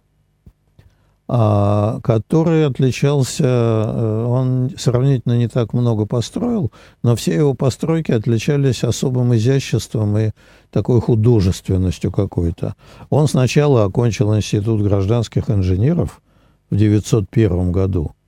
который 2.03 2.67
отличался, 2.67 3.43
э, 3.43 4.25
он 4.27 4.69
сравнительно 4.77 5.35
не 5.35 5.47
так 5.47 5.73
много 5.73 6.05
построил, 6.05 6.71
но 7.01 7.15
все 7.15 7.33
его 7.33 7.55
постройки 7.55 8.11
отличались 8.11 8.83
особым 8.83 9.33
изяществом 9.33 10.15
и 10.17 10.31
такой 10.69 11.01
художественностью 11.01 12.11
какой-то. 12.11 12.75
Он 13.09 13.27
сначала 13.27 13.85
окончил 13.85 14.35
Институт 14.35 14.83
гражданских 14.83 15.49
инженеров 15.49 16.21
в 16.69 16.75
1901 16.75 17.71
году– 17.71 18.11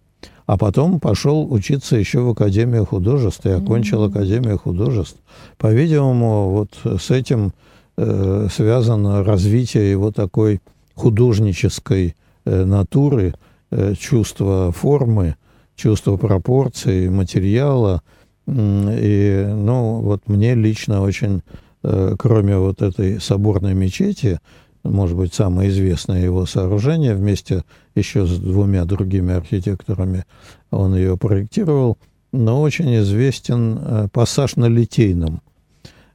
а 0.47 0.57
потом 0.57 0.99
пошел 0.99 1.51
учиться 1.51 1.95
еще 1.95 2.19
в 2.19 2.29
Академию 2.29 2.85
художеств 2.85 3.45
и 3.45 3.49
окончил 3.49 4.05
mm-hmm. 4.05 4.09
Академию 4.09 4.59
художеств. 4.59 5.17
По-видимому, 5.57 6.49
вот 6.49 6.99
с 7.01 7.09
этим 7.09 7.53
э, 7.97 8.47
связано 8.53 9.23
развитие 9.23 9.89
его 9.89 10.11
такой 10.11 10.61
художнической 10.93 12.15
натуры, 12.45 13.33
э, 13.71 13.93
чувства 13.95 14.71
формы, 14.71 15.35
чувства 15.75 16.17
пропорций, 16.17 17.09
материала. 17.09 18.01
И, 18.47 19.45
ну, 19.47 20.01
вот 20.01 20.27
мне 20.27 20.55
лично 20.55 21.01
очень, 21.01 21.41
э, 21.83 22.15
кроме 22.17 22.57
вот 22.57 22.81
этой 22.81 23.19
соборной 23.19 23.73
мечети, 23.73 24.39
может 24.83 25.17
быть, 25.17 25.33
самое 25.33 25.69
известное 25.69 26.23
его 26.23 26.45
сооружение, 26.45 27.15
вместе 27.15 27.63
еще 27.95 28.25
с 28.27 28.37
двумя 28.37 28.85
другими 28.85 29.33
архитекторами 29.33 30.25
он 30.69 30.95
ее 30.95 31.17
проектировал, 31.17 31.97
но 32.31 32.61
очень 32.61 32.95
известен 32.97 33.79
э, 33.81 34.07
пассаж 34.11 34.57
на 34.57 34.65
Литейном. 34.65 35.41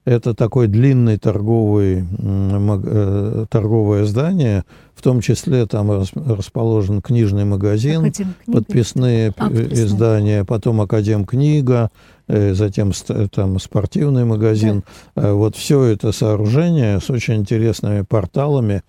Это 0.06 0.34
такой 0.34 0.66
длинный 0.66 1.18
торговый, 1.18 2.04
э, 2.18 3.46
торговое 3.50 4.04
здание, 4.06 4.64
в 4.94 5.02
том 5.02 5.20
числе 5.20 5.66
там 5.66 5.90
расположен 6.14 7.02
книжный 7.02 7.44
магазин, 7.44 8.10
подписные 8.46 9.34
а, 9.36 9.52
издания, 9.52 10.44
потом 10.44 10.80
Академ 10.80 11.26
книга, 11.26 11.90
э, 12.28 12.54
затем 12.54 12.92
там 13.30 13.58
спортивный 13.58 14.24
магазин. 14.24 14.84
Да. 15.14 15.28
Э, 15.28 15.32
вот 15.32 15.56
все 15.56 15.84
это 15.84 16.12
сооружение 16.12 16.98
с 16.98 17.10
очень 17.10 17.34
интересными 17.34 18.02
порталами, 18.02 18.82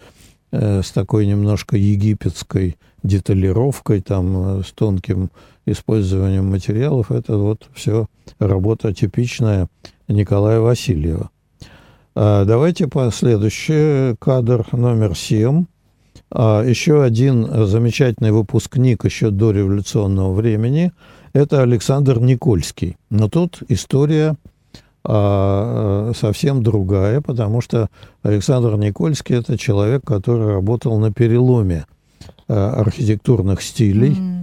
с 0.54 0.92
такой 0.92 1.28
немножко 1.28 1.78
египетской 1.78 2.76
деталировкой, 3.04 4.02
там, 4.02 4.62
с 4.66 4.74
тонким 4.74 5.30
использованием 5.66 6.50
материалов. 6.50 7.10
Это 7.10 7.38
вот 7.38 7.70
все 7.74 8.08
работа 8.38 8.94
типичная 8.94 9.70
Николая 10.12 10.60
Васильева. 10.60 11.30
А, 12.14 12.46
давайте 12.46 12.88
по 12.88 13.10
следующий 13.12 14.16
кадр 14.20 14.66
номер 14.74 15.16
семь. 15.16 15.66
А, 16.30 16.64
еще 16.64 17.04
один 17.04 17.66
замечательный 17.68 18.32
выпускник 18.32 19.06
еще 19.06 19.30
до 19.30 19.52
революционного 19.52 20.34
времени– 20.34 20.92
это 21.34 21.62
Александр 21.62 22.20
Никольский. 22.20 22.98
Но 23.10 23.30
тут 23.30 23.64
история 23.70 24.36
а, 25.06 26.12
совсем 26.14 26.64
другая, 26.64 27.22
потому 27.22 27.62
что 27.62 27.90
Александр 28.24 28.76
Никольский– 28.76 29.36
это 29.38 29.58
человек, 29.58 30.04
который 30.04 30.54
работал 30.54 31.00
на 31.00 31.12
переломе 31.12 31.86
архитектурных 32.48 33.62
стилей. 33.62 34.12
Mm. 34.12 34.42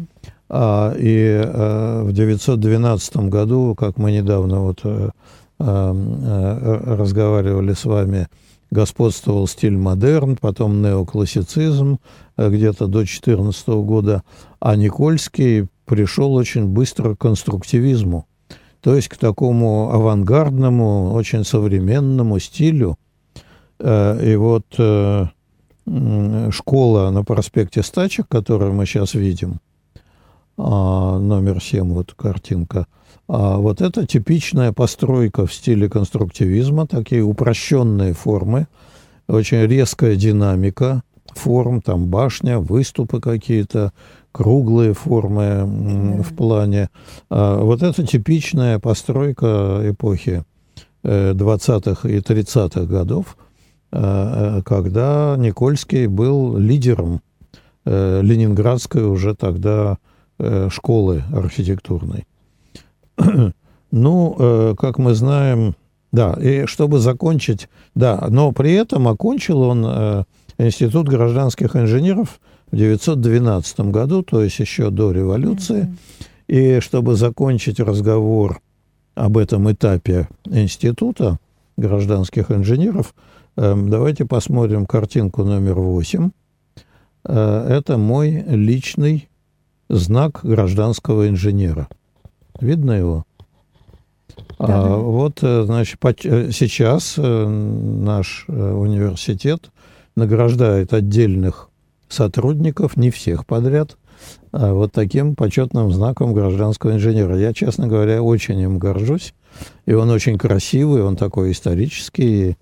И 0.99 1.43
в 1.45 2.09
1912 2.09 3.17
году, 3.29 3.75
как 3.75 3.99
мы 3.99 4.13
недавно 4.13 4.61
вот 4.61 4.81
э, 4.83 5.11
э, 5.11 5.11
разговаривали 5.59 7.73
с 7.73 7.85
вами, 7.85 8.29
господствовал 8.71 9.47
стиль 9.47 9.77
модерн, 9.77 10.37
потом 10.37 10.83
неоклассицизм 10.83 11.99
э, 12.37 12.51
где-то 12.51 12.87
до 12.87 13.05
14 13.05 13.69
года, 13.69 14.23
а 14.61 14.77
Никольский 14.77 15.69
пришел 15.87 16.35
очень 16.35 16.67
быстро 16.67 17.15
к 17.15 17.19
конструктивизму, 17.19 18.27
то 18.81 18.95
есть 18.95 19.09
к 19.09 19.17
такому 19.17 19.91
авангардному, 19.91 21.13
очень 21.13 21.45
современному 21.45 22.39
стилю. 22.39 22.99
Э, 23.79 24.19
и 24.23 24.37
вот 24.37 24.67
школа 26.53 27.11
на 27.11 27.25
проспекте 27.25 27.83
Стачек, 27.83 28.29
которую 28.29 28.75
мы 28.75 28.85
сейчас 28.85 29.15
видим, 29.15 29.61
а, 30.59 31.19
номер 31.19 31.63
7, 31.63 31.95
вот 31.95 32.13
картинка– 32.13 32.87
а 33.29 33.59
вот 33.59 33.83
это 33.83 34.07
типичная 34.07 34.73
постройка 34.73 35.47
в 35.47 35.53
стиле 35.53 35.89
конструктивизма, 35.91 36.87
такие 36.87 37.23
упрощенные 37.23 38.15
формы, 38.15 38.67
очень 39.29 39.67
резкая 39.67 40.17
динамика 40.17 41.03
форм, 41.35 41.83
там 41.83 42.07
башня, 42.07 42.59
выступы 42.59 43.21
какие-то, 43.21 43.93
круглые 44.33 44.95
формы 44.95 46.23
в 46.23 46.35
плане. 46.35 46.91
А 47.29 47.63
вот 47.63 47.83
это 47.83 48.07
типичная 48.07 48.79
постройка 48.79 49.81
эпохи 49.85 50.45
20-х 51.03 52.09
э, 52.09 52.13
и 52.13 52.19
30-х 52.19 52.83
годов, 52.85 53.37
э, 53.93 53.99
э, 54.01 54.63
когда 54.65 55.37
Никольский 55.39 56.07
был 56.07 56.57
лидером 56.57 57.21
ленинградской 57.85 59.07
уже 59.07 59.35
тогда 59.35 59.97
школы 60.69 61.23
архитектурной. 61.33 62.27
Ну, 63.91 64.37
э, 64.39 64.75
как 64.79 64.99
мы 64.99 65.15
знаем, 65.15 65.75
да, 66.13 66.35
и 66.35 66.67
чтобы 66.67 66.99
закончить, 66.99 67.71
да, 67.95 68.27
но 68.29 68.53
при 68.53 68.75
этом 68.75 69.09
окончил 69.09 69.63
он 69.63 69.83
э, 69.87 70.25
Институт 70.59 71.09
гражданских 71.09 71.77
инженеров 71.77 72.41
в 72.73 72.75
1912 72.75 73.81
году, 73.93 74.25
то 74.25 74.43
есть 74.43 74.59
еще 74.59 74.91
до 74.91 75.13
революции. 75.13 75.95
И 76.49 76.81
чтобы 76.81 77.15
закончить 77.15 77.79
разговор 77.79 78.61
об 79.15 79.39
этом 79.39 79.71
этапе 79.71 80.29
института 80.47 81.39
гражданских 81.77 82.51
инженеров, 82.51 83.15
э, 83.57 83.75
давайте 83.77 84.25
посмотрим 84.25 84.85
картинку 84.85 85.45
номер 85.45 85.75
8. 85.75 86.31
Э, 87.25 87.67
это 87.69 87.97
мой 87.97 88.43
личный 88.49 89.29
знак 89.89 90.41
гражданского 90.43 91.29
инженера. 91.29 91.87
Видно 92.61 92.93
его? 92.93 93.25
Да, 94.59 94.83
а, 94.83 94.89
да. 94.89 94.97
Вот, 94.97 95.39
э, 95.43 95.65
значит, 95.65 95.99
э, 96.25 96.51
сейчас 96.53 97.15
э, 97.17 97.47
наш 97.47 98.47
университет 98.49 99.71
награждает 100.17 100.93
отдельных 100.93 101.71
сотрудников, 102.09 102.97
не 102.97 103.11
всех 103.11 103.47
подряд, 103.47 103.97
а 104.51 104.73
вот 104.73 104.93
таким 104.93 105.37
почетным 105.37 105.93
знаком 105.93 106.35
гражданского 106.35 106.93
инженера. 106.93 107.39
Я, 107.39 107.53
честно 107.53 107.87
говоря, 107.87 108.23
очень 108.23 108.59
им 108.59 108.79
горжусь. 108.79 109.35
И 109.87 109.93
он 109.93 110.11
очень 110.11 110.39
красивый, 110.39 111.03
он 111.03 111.17
такой 111.17 111.53
исторический, 111.53 112.57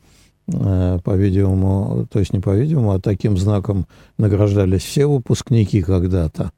по-видимому, 0.47 2.07
то 2.11 2.21
есть 2.21 2.33
не 2.33 2.39
по-видимому, 2.39 2.93
а 2.93 3.01
таким 3.01 3.37
знаком 3.37 3.87
награждались 4.17 4.85
все 4.85 5.07
выпускники 5.07 5.83
когда-то. 5.83 6.53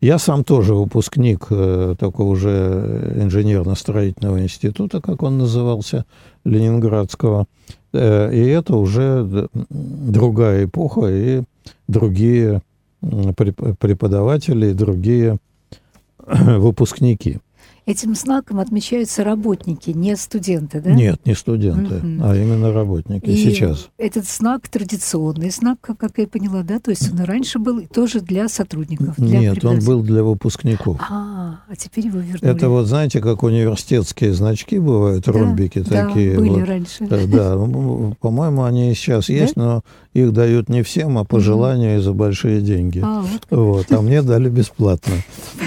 Я 0.00 0.18
сам 0.18 0.44
тоже 0.44 0.74
выпускник 0.74 1.46
э, 1.50 1.94
такого 1.98 2.30
уже 2.30 3.12
инженерно-строительного 3.16 4.42
института, 4.42 5.02
как 5.02 5.22
он 5.22 5.36
назывался, 5.36 6.06
Ленинградского. 6.44 7.46
Э, 7.92 8.32
и 8.32 8.40
это 8.46 8.76
уже 8.76 9.48
другая 9.68 10.64
эпоха 10.64 11.06
и 11.08 11.42
другие 11.86 12.62
преподаватели, 13.00 14.70
и 14.70 14.74
другие 14.74 15.36
выпускники. 16.26 17.38
Этим 17.86 18.14
знаком 18.14 18.60
отмечаются 18.60 19.24
работники, 19.24 19.90
не 19.90 20.14
студенты, 20.16 20.80
да? 20.80 20.92
Нет, 20.92 21.20
не 21.24 21.34
студенты, 21.34 21.94
Мгм. 21.94 22.20
а 22.22 22.36
именно 22.36 22.72
работники 22.72 23.24
И 23.26 23.36
сейчас. 23.36 23.88
этот 23.98 24.26
знак 24.26 24.68
традиционный 24.68 25.50
знак, 25.50 25.78
как, 25.80 25.98
я 26.18 26.26
поняла, 26.28 26.62
да? 26.62 26.78
То 26.78 26.90
есть 26.90 27.10
он 27.12 27.20
и 27.20 27.24
раньше 27.24 27.58
был 27.58 27.80
тоже 27.86 28.20
для 28.20 28.48
сотрудников. 28.48 29.14
для 29.16 29.40
Нет, 29.40 29.64
он 29.64 29.80
был 29.80 30.02
для 30.02 30.22
выпускников. 30.22 31.00
А, 31.08 31.60
а 31.68 31.76
теперь 31.76 32.06
его 32.06 32.18
вернули. 32.18 32.54
Это 32.54 32.68
вот, 32.68 32.86
знаете, 32.86 33.20
как 33.20 33.42
университетские 33.42 34.34
значки 34.34 34.78
бывают, 34.78 35.24
Да, 35.24 35.32
ромбики 35.32 35.80
да, 35.80 36.06
такие. 36.06 36.36
были 36.36 36.48
вот. 36.50 36.68
раньше. 36.68 37.04
Э, 37.04 37.26
Да, 37.26 37.56
по-моему, 38.20 38.64
они 38.64 38.90
и 38.90 38.94
сейчас 38.94 39.26
Да? 39.26 39.32
есть, 39.32 39.56
но 39.56 39.82
их 40.12 40.32
дают 40.32 40.68
не 40.68 40.82
всем, 40.82 41.18
а 41.18 41.24
по 41.24 41.40
желанию 41.40 41.98
и 41.98 42.02
за 42.02 42.12
большие 42.12 42.60
деньги. 42.60 43.00
А, 43.02 43.22
вот. 43.22 43.40
Вот, 43.50 43.92
а 43.92 44.00
мне 44.02 44.22
дали 44.22 44.48
бесплатно. 44.48 45.14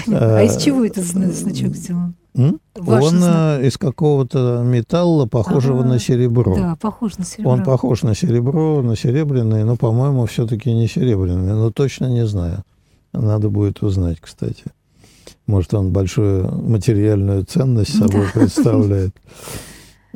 Понятно. 0.06 0.36
А 0.38 0.42
из 0.44 0.56
э, 0.56 0.60
чего 0.60 0.84
этот 0.84 1.04
зна- 1.04 1.30
значок 1.30 1.74
сделан? 1.74 2.13
М? 2.36 2.60
Ваш 2.74 3.04
Он 3.04 3.18
знак. 3.18 3.60
э, 3.60 3.66
из 3.68 3.78
какого-то 3.78 4.62
металла, 4.64 5.26
похожего 5.26 5.80
Ага, 5.80 5.88
на 5.90 5.98
серебро. 6.00 6.54
Да, 6.56 6.76
похож 6.80 7.16
на 7.16 7.24
серебро. 7.24 7.52
Он 7.52 7.62
похож 7.62 8.02
на 8.02 8.14
серебро, 8.14 8.82
на 8.82 8.96
серебряный, 8.96 9.64
но, 9.64 9.76
по-моему, 9.76 10.26
все-таки 10.26 10.72
не 10.74 10.88
серебряный. 10.88 11.54
Но 11.54 11.70
точно 11.70 12.06
не 12.06 12.26
знаю. 12.26 12.64
Надо 13.12 13.48
будет 13.50 13.82
узнать, 13.82 14.18
кстати. 14.20 14.64
Может, 15.46 15.74
он 15.74 15.92
большую 15.92 16.50
материальную 16.62 17.44
ценность 17.44 17.96
собой 17.96 18.26
представляет. 18.32 19.14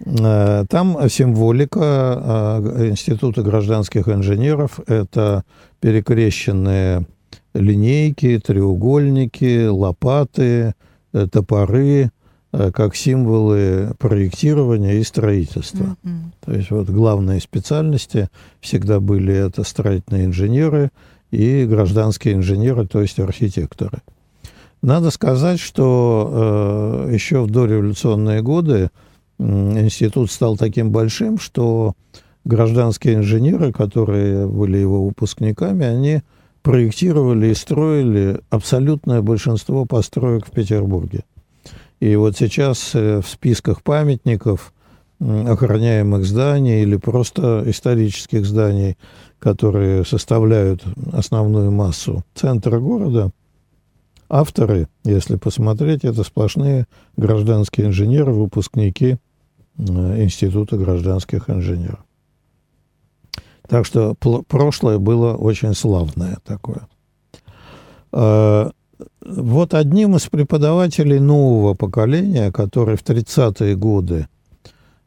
Э, 0.07 0.65
Там 0.71 0.97
символика 1.11 2.61
э, 2.63 2.89
Института 2.91 3.43
гражданских 3.43 4.09
инженеров– 4.09 4.79
это 4.87 5.43
перекрещенные 5.81 7.05
линейки, 7.53 8.39
треугольники, 8.39 9.67
лопаты, 9.67 10.75
топоры, 11.27 12.11
э, 12.53 12.71
как 12.73 12.95
символы 12.95 13.95
проектирования 13.99 15.01
и 15.01 15.05
строительства. 15.05 15.97
Мгм. 16.03 16.33
То 16.45 16.53
есть 16.53 16.71
вот 16.71 16.89
главные 16.89 17.41
специальности 17.41 18.29
всегда 18.61 19.01
были 19.01 19.35
это 19.35 19.65
строительные 19.65 20.27
инженеры 20.27 20.91
и 21.31 21.67
гражданские 21.67 22.35
инженеры, 22.35 22.87
то 22.87 23.01
есть 23.01 23.19
архитекторы. 23.19 24.01
Надо 24.83 25.11
сказать, 25.11 25.59
что 25.59 27.07
э, 27.09 27.13
еще 27.13 27.43
в 27.43 27.51
дореволюционные 27.51 28.43
годы 28.43 28.91
м, 29.39 29.79
институт 29.79 30.31
стал 30.31 30.57
таким 30.57 30.91
большим, 30.91 31.39
что 31.39 31.95
гражданские 32.45 33.17
инженеры, 33.17 33.73
которые 33.73 34.47
были 34.47 34.79
его 34.79 35.05
выпускниками, 35.05 35.85
они 35.85 36.23
проектировали 36.69 37.47
и 37.47 37.55
строили 37.55 38.43
абсолютное 38.51 39.23
большинство 39.23 39.87
построек 39.87 40.47
в 40.47 40.51
Петербурге. 40.51 41.25
И 41.99 42.15
вот 42.15 42.37
сейчас 42.37 42.91
э, 42.95 43.23
в 43.23 43.27
списках 43.27 43.83
памятников 43.83 44.75
охраняемых 45.19 46.27
зданий 46.27 46.83
или 46.83 46.99
просто 46.99 47.63
исторических 47.65 48.45
зданий, 48.45 48.99
которые 49.39 50.05
составляют 50.05 50.85
основную 51.11 51.71
массу 51.71 52.23
центра 52.35 52.79
города, 52.79 53.31
авторы, 54.29 54.89
если 55.05 55.37
посмотреть, 55.37 56.05
это 56.05 56.23
сплошные 56.23 56.87
гражданские 57.17 57.87
инженеры, 57.87 58.35
выпускники 58.35 59.17
э, 59.79 60.23
Института 60.23 60.77
гражданских 60.77 61.49
инженеров. 61.49 62.01
Так 63.69 63.87
что 63.87 64.15
прошлое 64.15 64.99
было 64.99 65.35
очень 65.35 65.75
славное 65.75 66.39
такое. 66.45 66.89
Э, 68.13 68.71
Вот 69.21 69.75
одним 69.75 70.17
из 70.17 70.27
преподавателей 70.27 71.21
нового 71.21 71.75
поколения, 71.75 72.51
который 72.51 72.97
в 72.97 73.05
30-е 73.05 73.77
годы 73.77 74.27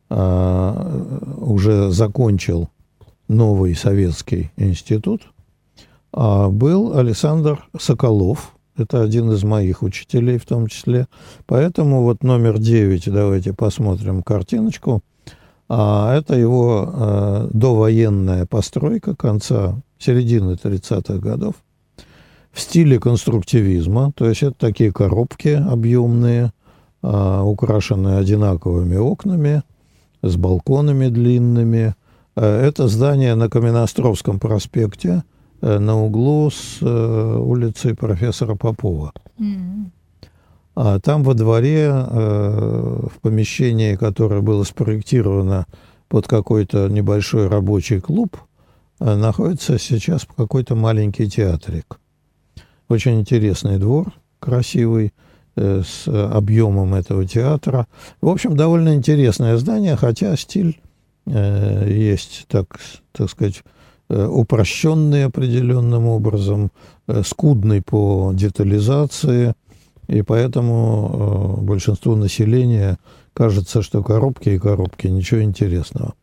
э, 0.09 1.35
уже 1.37 1.91
закончил 1.91 2.69
новый 3.27 3.75
советский 3.75 4.51
институт, 4.57 5.21
а, 6.13 6.49
был 6.49 6.97
Александр 6.97 7.65
Соколов. 7.79 8.53
Это 8.77 9.01
один 9.01 9.31
из 9.31 9.43
моих 9.43 9.83
учителей 9.83 10.37
в 10.37 10.45
том 10.45 10.67
числе. 10.67 11.07
Поэтому 11.45 12.03
вот 12.03 12.23
номер 12.23 12.59
9, 12.59 13.11
давайте 13.11 13.53
посмотрим 13.53 14.23
картиночку. 14.23 15.01
А, 15.73 16.17
это 16.17 16.35
его 16.35 16.91
э, 16.93 17.47
довоенная 17.53 18.45
постройка 18.45 19.15
конца, 19.15 19.81
середины 19.97 20.57
30-х 20.61 21.19
годов 21.19 21.55
в 22.51 22.59
стиле 22.59 22.99
конструктивизма. 22.99 24.11
То 24.13 24.27
есть 24.27 24.43
это 24.43 24.55
такие 24.57 24.91
коробки 24.91 25.47
объемные, 25.47 26.51
а, 27.01 27.43
украшенные 27.43 28.17
одинаковыми 28.17 28.97
окнами, 28.97 29.63
с 30.21 30.35
балконами 30.35 31.07
длинными. 31.07 31.95
Э, 32.35 32.67
Это 32.67 32.89
здание 32.89 33.35
на 33.35 33.49
Каменноостровском 33.49 34.39
проспекте 34.39 35.23
э, 35.61 35.79
на 35.79 36.03
углу 36.03 36.51
с 36.51 36.79
э, 36.81 37.37
улицей 37.37 37.95
профессора 37.95 38.55
Попова. 38.55 39.13
М. 39.39 39.93
А 40.75 40.99
там 40.99 41.23
во 41.23 41.33
дворе, 41.33 41.89
э, 41.91 42.99
в 43.13 43.19
помещении, 43.21 43.95
которое 43.95 44.41
было 44.41 44.63
спроектировано 44.63 45.65
под 46.07 46.27
какой-то 46.27 46.87
небольшой 46.87 47.47
рабочий 47.47 47.99
клуб, 47.99 48.37
э, 48.99 49.15
находится 49.15 49.77
сейчас 49.77 50.25
какой-то 50.37 50.75
маленький 50.75 51.29
театрик. 51.29 51.99
Очень 52.87 53.19
интересный 53.19 53.79
двор, 53.79 54.13
красивый, 54.39 55.13
э, 55.57 55.81
с 55.85 56.07
объемом 56.07 56.93
этого 56.93 57.25
театра. 57.25 57.87
В 58.21 58.29
общем, 58.29 58.55
довольно 58.55 58.95
интересное 58.95 59.57
здание, 59.57 59.95
хотя 59.97 60.35
стиль 60.37 60.79
есть, 61.27 62.45
так, 62.47 62.79
так 63.11 63.29
сказать, 63.29 63.63
упрощенный 64.09 65.25
определенным 65.25 66.07
образом, 66.07 66.71
скудный 67.23 67.83
по 67.83 68.31
детализации, 68.33 69.53
и 70.11 70.21
поэтому 70.23 71.57
э, 71.59 71.61
большинству 71.63 72.15
населения 72.15 72.97
кажется, 73.33 73.81
что 73.81 74.03
коробки 74.03 74.49
и 74.49 74.59
коробки, 74.59 75.07
ничего 75.07 75.41
интересного. 75.41 76.13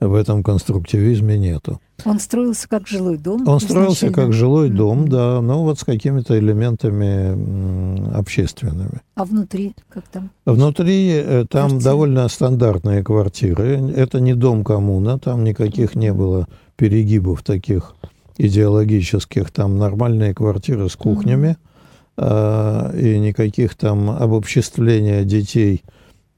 В 0.00 0.14
этом 0.14 0.44
конструктивизме 0.44 1.36
нету. 1.38 1.80
Он 2.04 2.20
строился 2.20 2.68
как 2.68 2.86
жилой 2.86 3.16
дом? 3.18 3.48
Он 3.48 3.58
строился 3.60 4.10
как 4.10 4.32
жилой 4.32 4.70
дом, 4.70 5.00
Мгм. 5.02 5.08
да, 5.08 5.40
но 5.40 5.64
вот 5.64 5.78
с 5.80 5.84
какими-то 5.84 6.38
элементами 6.38 8.16
общественными. 8.16 9.00
А 9.16 9.24
внутри 9.24 9.74
как 9.88 10.04
там? 10.08 10.30
Внутри 10.46 11.10
э, 11.10 11.44
там 11.50 11.70
Квартиры. 11.70 11.82
довольно 11.84 12.28
стандартные 12.28 13.02
квартиры. 13.02 13.90
Это 13.96 14.20
не 14.20 14.34
дом 14.34 14.62
коммуна, 14.64 15.18
там 15.18 15.42
никаких 15.44 15.94
не 15.96 16.12
было 16.12 16.46
перегибов 16.76 17.42
таких 17.42 17.94
идеологических. 18.36 19.50
Там 19.50 19.78
нормальные 19.78 20.34
квартиры 20.34 20.88
с 20.88 20.96
кухнями 20.96 21.56
а, 21.58 21.68
и 22.18 23.18
никаких 23.18 23.76
там 23.76 24.10
обобществления 24.10 25.22
детей 25.22 25.84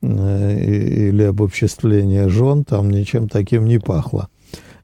э, 0.02 0.58
или 0.60 1.22
обобществления 1.22 2.28
жен 2.28 2.64
там 2.64 2.90
ничем 2.90 3.28
таким 3.28 3.64
не 3.64 3.78
пахло. 3.78 4.28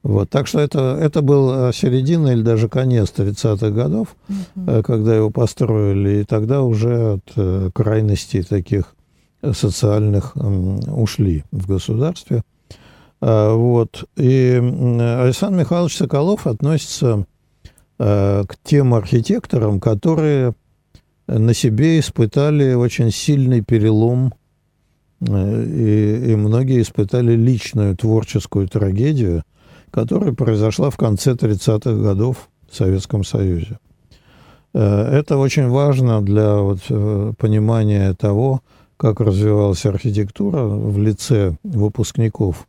Вот, 0.06 0.30
так 0.30 0.46
что 0.46 0.60
это, 0.60 0.96
это 1.00 1.20
был 1.20 1.68
э, 1.68 1.72
середина 1.72 2.28
или 2.28 2.42
даже 2.42 2.68
конец 2.68 3.12
30-х 3.16 3.70
годов, 3.70 4.14
э, 4.54 4.82
когда 4.84 5.16
его 5.16 5.30
построили, 5.30 6.20
и 6.20 6.24
тогда 6.24 6.62
уже 6.62 7.14
от 7.14 7.32
э, 7.34 7.70
крайностей 7.74 8.44
таких 8.44 8.94
э, 9.42 9.52
социальных 9.52 10.36
ушли 10.36 11.42
в 11.50 11.66
государстве. 11.66 12.42
А, 13.20 13.54
Вот. 13.54 14.04
И 14.16 14.52
Александр 14.54 15.58
Михайлович 15.58 15.96
Соколов 15.96 16.46
относится 16.46 17.26
э, 17.98 18.44
к 18.46 18.56
тем 18.62 18.94
архитекторам, 18.94 19.80
которые 19.80 20.54
на 21.26 21.54
себе 21.54 21.98
испытали 21.98 22.74
очень 22.74 23.10
сильный 23.10 23.60
перелом, 23.60 24.34
э, 25.20 25.64
и, 25.64 26.32
и 26.32 26.36
многие 26.36 26.82
испытали 26.82 27.34
личную 27.34 27.96
творческую 27.96 28.68
трагедию, 28.68 29.42
которая 29.90 30.32
произошла 30.32 30.90
в 30.90 30.96
конце 30.96 31.32
30-х 31.32 31.92
годов 31.92 32.48
в 32.70 32.76
Советском 32.76 33.24
Союзе. 33.24 33.78
Э, 34.72 35.18
Это 35.18 35.36
очень 35.36 35.68
важно 35.68 36.22
для 36.22 36.58
вот, 36.58 36.80
э, 36.88 37.32
понимания 37.38 38.14
того, 38.14 38.62
как 38.96 39.20
развивалась 39.20 39.84
архитектура 39.84 40.62
в 40.62 40.98
лице 40.98 41.56
выпускников 41.64 42.66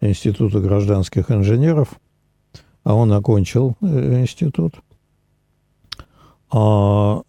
Института 0.00 0.60
гражданских 0.60 1.30
инженеров, 1.30 1.98
а 2.84 2.94
он 2.94 3.12
окончил 3.12 3.74
институт. 3.80 4.74
А 6.52 7.22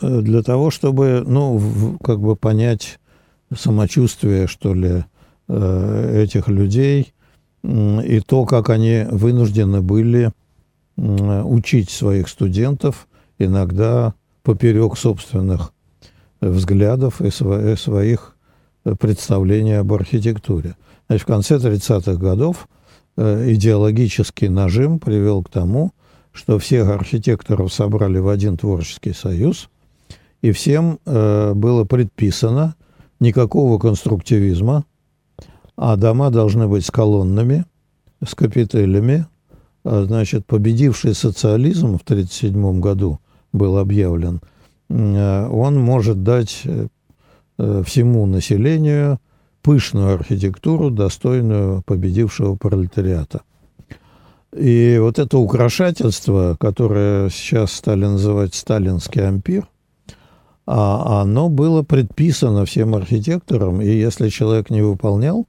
для 0.00 0.42
того, 0.42 0.70
чтобы, 0.70 1.24
ну, 1.26 1.98
как 2.02 2.20
бы 2.20 2.36
понять 2.36 2.98
самочувствие, 3.56 4.46
что 4.46 4.74
ли, 4.74 5.04
э, 5.48 6.22
этих 6.24 6.48
людей 6.48 7.12
и 7.64 8.22
то, 8.24 8.44
как 8.44 8.70
они 8.70 9.04
вынуждены 9.10 9.80
были 9.82 10.32
учить 10.96 11.90
своих 11.90 12.28
студентов 12.28 13.08
иногда 13.38 14.14
поперек 14.42 14.96
собственных 14.96 15.72
взглядов 16.40 17.20
и 17.20 17.30
своих 17.30 18.36
представлений 18.98 19.74
об 19.74 19.92
архитектуре. 19.92 20.76
Значит, 21.08 21.24
в 21.24 21.26
конце 21.26 21.56
30-х 21.56 22.14
годов 22.14 22.68
идеологический 23.16 24.48
нажим 24.48 24.98
привел 24.98 25.42
к 25.42 25.50
тому, 25.50 25.92
что 26.32 26.58
всех 26.58 26.88
архитекторов 26.88 27.72
собрали 27.72 28.18
в 28.18 28.28
один 28.28 28.56
творческий 28.56 29.12
союз, 29.12 29.68
и 30.42 30.52
всем 30.52 30.98
было 31.04 31.84
предписано 31.84 32.74
никакого 33.20 33.78
конструктивизма, 33.78 34.84
а 35.76 35.96
дома 35.96 36.30
должны 36.30 36.66
быть 36.66 36.84
с 36.84 36.90
колоннами, 36.90 37.64
с 38.24 38.34
капителями. 38.34 39.26
А, 39.84 40.04
значит, 40.04 40.44
победивший 40.46 41.14
социализм 41.14 41.98
в 41.98 42.02
1937 42.02 42.80
году 42.80 43.20
был 43.52 43.78
объявлен, 43.78 44.40
а, 44.90 45.48
он 45.48 45.78
может 45.78 46.22
дать 46.22 46.62
э, 46.64 46.88
э, 47.58 47.82
всему 47.86 48.26
населению 48.26 49.18
пышную 49.62 50.14
архитектуру, 50.14 50.90
достойную 50.90 51.82
победившего 51.82 52.56
пролетариата. 52.56 53.42
И 54.56 54.98
вот 55.00 55.18
это 55.18 55.38
украшательство, 55.38 56.56
которое 56.58 57.28
сейчас 57.28 57.72
стали 57.72 58.06
называть 58.06 58.54
сталинский 58.54 59.26
ампир, 59.26 59.68
а 60.70 61.22
оно 61.22 61.48
было 61.48 61.82
предписано 61.82 62.66
всем 62.66 62.94
архитекторам, 62.94 63.80
и 63.80 63.88
если 63.88 64.28
человек 64.28 64.68
не 64.68 64.82
выполнял 64.82 65.46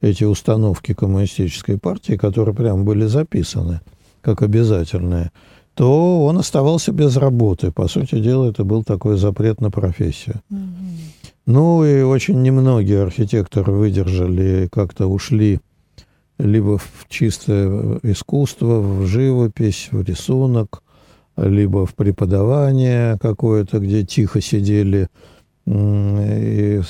эти 0.00 0.24
установки 0.24 0.94
коммунистической 0.94 1.78
партии, 1.78 2.14
которые 2.14 2.54
прямо 2.54 2.82
были 2.82 3.04
записаны 3.04 3.82
как 4.22 4.40
обязательные, 4.40 5.30
то 5.74 6.24
он 6.24 6.38
оставался 6.38 6.90
без 6.90 7.18
работы. 7.18 7.70
По 7.70 7.86
сути 7.86 8.18
дела, 8.18 8.48
это 8.48 8.64
был 8.64 8.82
такой 8.82 9.18
запрет 9.18 9.60
на 9.60 9.70
профессию. 9.70 10.36
Mm-hmm. 10.50 11.26
Ну 11.44 11.84
и 11.84 12.00
очень 12.00 12.40
немногие 12.40 13.02
архитекторы 13.02 13.72
выдержали, 13.72 14.70
как-то 14.72 15.06
ушли 15.06 15.60
либо 16.38 16.78
в 16.78 17.06
чистое 17.10 18.00
искусство, 18.04 18.80
в 18.80 19.04
живопись, 19.04 19.88
в 19.90 20.02
рисунок, 20.02 20.82
либо 21.48 21.86
в 21.86 21.94
преподавание 21.94 23.18
какое-то, 23.20 23.78
где 23.78 24.04
тихо 24.04 24.40
сидели 24.40 25.08
и 25.66 26.80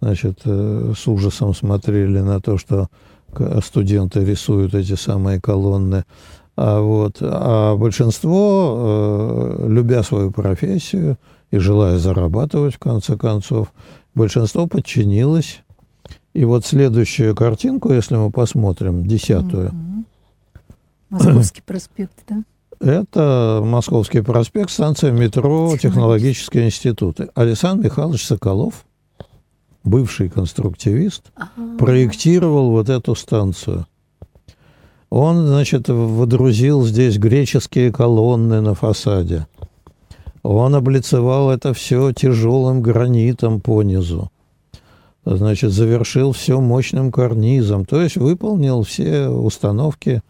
значит, 0.00 0.40
э, 0.44 0.92
с 0.96 1.06
ужасом 1.06 1.54
смотрели 1.54 2.20
на 2.20 2.40
то, 2.40 2.58
что 2.58 2.88
студенты 3.62 4.24
рисуют 4.24 4.74
эти 4.74 4.94
самые 4.94 5.40
колонны. 5.40 6.04
А, 6.56 6.80
вот, 6.80 7.18
а 7.20 7.76
большинство, 7.76 9.56
э, 9.58 9.66
любя 9.68 10.02
свою 10.02 10.30
профессию 10.30 11.18
и 11.50 11.58
желая 11.58 11.98
зарабатывать, 11.98 12.74
в 12.74 12.78
конце 12.78 13.16
концов, 13.16 13.72
большинство 14.14 14.66
подчинилось. 14.66 15.62
И 16.32 16.44
вот 16.44 16.64
следующую 16.64 17.34
картинку, 17.34 17.92
если 17.92 18.16
мы 18.16 18.30
посмотрим, 18.30 19.06
десятую. 19.06 19.72
Московский 21.10 21.62
проспект, 21.62 22.18
да? 22.28 22.42
Это 22.80 23.62
Московский 23.64 24.20
проспект, 24.20 24.70
станция 24.70 25.10
метро, 25.12 25.76
Технологический 25.80 26.64
институт. 26.64 27.18
Александр 27.34 27.84
Михайлович 27.84 28.26
Соколов, 28.26 28.84
бывший 29.82 30.28
конструктивист, 30.28 31.32
ага. 31.34 31.78
проектировал 31.78 32.70
вот 32.70 32.88
эту 32.88 33.14
станцию. 33.14 33.86
Он, 35.08 35.46
значит, 35.46 35.88
водрузил 35.88 36.84
здесь 36.84 37.16
греческие 37.16 37.92
колонны 37.92 38.60
на 38.60 38.74
фасаде. 38.74 39.46
Он 40.42 40.74
облицевал 40.74 41.50
это 41.50 41.72
все 41.72 42.12
тяжелым 42.12 42.82
гранитом 42.82 43.60
по 43.60 43.82
низу. 43.82 44.30
Значит, 45.24 45.72
завершил 45.72 46.32
все 46.32 46.60
мощным 46.60 47.10
карнизом. 47.10 47.84
То 47.84 48.00
есть 48.00 48.16
выполнил 48.16 48.82
все 48.82 49.28
установки 49.28 50.22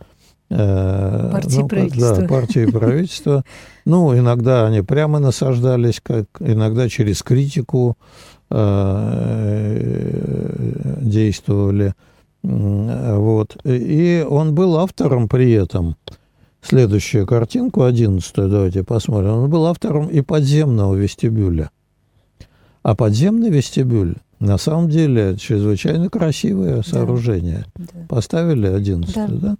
партии 0.48 1.60
ну, 1.60 1.68
правительства. 1.68 2.16
Да, 2.16 2.26
партии 2.26 2.66
правительства. 2.70 3.44
Ну, 3.84 4.16
иногда 4.16 4.66
они 4.66 4.82
прямо 4.82 5.18
насаждались, 5.18 6.00
как 6.02 6.26
иногда 6.40 6.88
через 6.88 7.22
критику 7.22 7.96
э, 8.50 9.80
действовали. 11.00 11.94
Вот. 12.42 13.56
И 13.64 14.24
он 14.28 14.54
был 14.54 14.76
автором 14.76 15.28
при 15.28 15.52
этом. 15.52 15.96
Следующую 16.62 17.26
картинку, 17.26 17.82
одиннадцатую, 17.82 18.48
давайте 18.48 18.82
посмотрим. 18.82 19.30
Он 19.30 19.50
был 19.50 19.66
автором 19.66 20.08
и 20.08 20.20
подземного 20.20 20.94
вестибюля. 20.94 21.70
А 22.82 22.94
подземный 22.94 23.50
вестибюль 23.50 24.16
на 24.38 24.58
самом 24.58 24.88
деле 24.88 25.36
чрезвычайно 25.36 26.08
красивое 26.08 26.82
сооружение. 26.82 27.66
Да. 27.76 27.84
Поставили 28.08 28.66
одиннадцатую, 28.66 29.38
да? 29.38 29.48
да? 29.50 29.56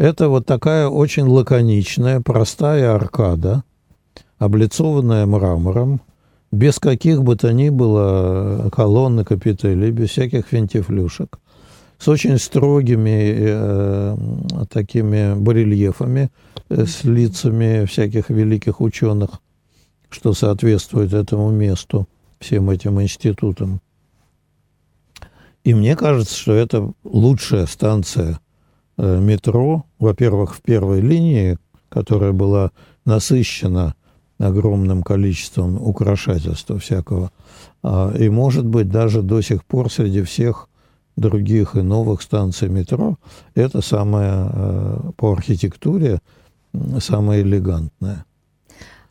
Это 0.00 0.30
вот 0.30 0.46
такая 0.46 0.88
очень 0.88 1.24
лаконичная, 1.24 2.22
простая 2.22 2.94
аркада, 2.94 3.64
облицованная 4.38 5.26
мрамором, 5.26 6.00
без 6.50 6.78
каких 6.78 7.22
бы 7.22 7.36
то 7.36 7.52
ни 7.52 7.68
было 7.68 8.70
колонн 8.74 9.20
и 9.20 9.24
капителей, 9.24 9.90
без 9.90 10.08
всяких 10.08 10.50
винтифлюшек, 10.52 11.38
с 11.98 12.08
очень 12.08 12.38
строгими 12.38 13.34
э, 13.40 14.16
такими 14.70 15.38
барельефами, 15.38 16.30
э, 16.70 16.86
с 16.86 17.04
лицами 17.04 17.84
всяких 17.84 18.30
великих 18.30 18.80
ученых, 18.80 19.32
что 20.08 20.32
соответствует 20.32 21.12
этому 21.12 21.50
месту, 21.50 22.08
всем 22.38 22.70
этим 22.70 23.02
институтам. 23.02 23.82
И 25.62 25.74
мне 25.74 25.94
кажется, 25.94 26.34
что 26.34 26.54
это 26.54 26.90
лучшая 27.04 27.66
станция 27.66 28.40
метро, 29.00 29.84
во-первых, 29.98 30.54
в 30.54 30.62
первой 30.62 31.00
линии, 31.00 31.58
которая 31.88 32.32
была 32.32 32.70
насыщена 33.04 33.94
огромным 34.38 35.02
количеством 35.02 35.76
украшательства 35.76 36.78
всякого, 36.78 37.30
а, 37.82 38.12
и, 38.16 38.28
может 38.28 38.66
быть, 38.66 38.88
даже 38.88 39.22
до 39.22 39.40
сих 39.42 39.64
пор 39.64 39.90
среди 39.90 40.22
всех 40.22 40.68
других 41.16 41.76
и 41.76 41.82
новых 41.82 42.22
станций 42.22 42.68
метро 42.68 43.18
это 43.54 43.82
самая 43.82 44.50
э, 44.52 45.10
по 45.16 45.32
архитектуре 45.32 46.20
самая 47.00 47.42
элегантная. 47.42 48.24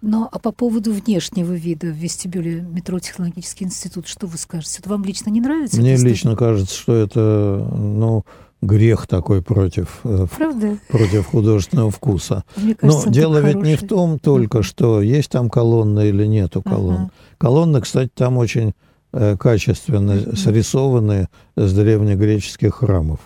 Но 0.01 0.29
а 0.31 0.39
по 0.39 0.51
поводу 0.53 0.93
внешнего 0.93 1.51
вида 1.51 1.87
в 1.87 1.95
вестибюле 1.95 2.61
метро 2.61 2.99
Технологический 2.99 3.65
институт, 3.65 4.07
что 4.07 4.27
вы 4.27 4.37
скажете? 4.37 4.79
Это 4.79 4.89
вам 4.89 5.03
лично 5.03 5.29
не 5.29 5.41
нравится? 5.41 5.79
Мне 5.79 5.97
лично 5.97 6.37
кажется, 6.37 6.73
что 6.73 6.95
это, 6.95 7.69
ну, 7.75 8.23
грех 8.61 9.07
такой 9.07 9.41
против, 9.41 9.99
э, 10.03 10.27
Правда? 10.35 10.77
против 10.89 11.25
художественного 11.27 11.91
вкуса. 11.91 12.43
Мне 12.57 12.75
кажется, 12.75 13.07
Но 13.07 13.13
дело 13.13 13.37
ведь 13.37 13.53
хороший. 13.53 13.69
не 13.69 13.75
в 13.77 13.87
том 13.87 14.19
только, 14.19 14.63
что 14.63 15.01
есть 15.01 15.29
там 15.31 15.49
колонна 15.49 16.01
или 16.01 16.25
нету 16.25 16.61
колонн. 16.61 16.95
Ага. 16.95 17.11
Колонны, 17.37 17.81
кстати, 17.81 18.11
там 18.13 18.37
очень 18.37 18.73
э, 19.13 19.37
качественно 19.37 20.35
срисованы 20.35 21.29
с 21.55 21.73
древнегреческих 21.73 22.75
храмов. 22.75 23.19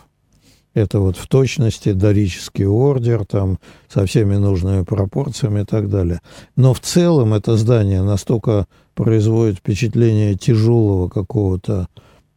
Это 0.75 0.99
вот 0.99 1.17
в 1.17 1.27
точности 1.27 1.91
дорический 1.91 2.65
ордер, 2.65 3.25
там 3.25 3.59
со 3.87 4.05
всеми 4.07 4.37
нужными 4.37 4.83
пропорциями 4.83 5.61
и 5.61 5.65
так 5.65 5.87
далее. 5.87 6.19
Но 6.55 6.73
в 6.73 6.79
целом 6.79 7.33
это 7.35 7.57
здание 7.57 8.01
настолько 8.01 8.65
производит 8.95 9.57
впечатление 9.57 10.35
тяжелого 10.35 11.09
какого-то 11.09 11.87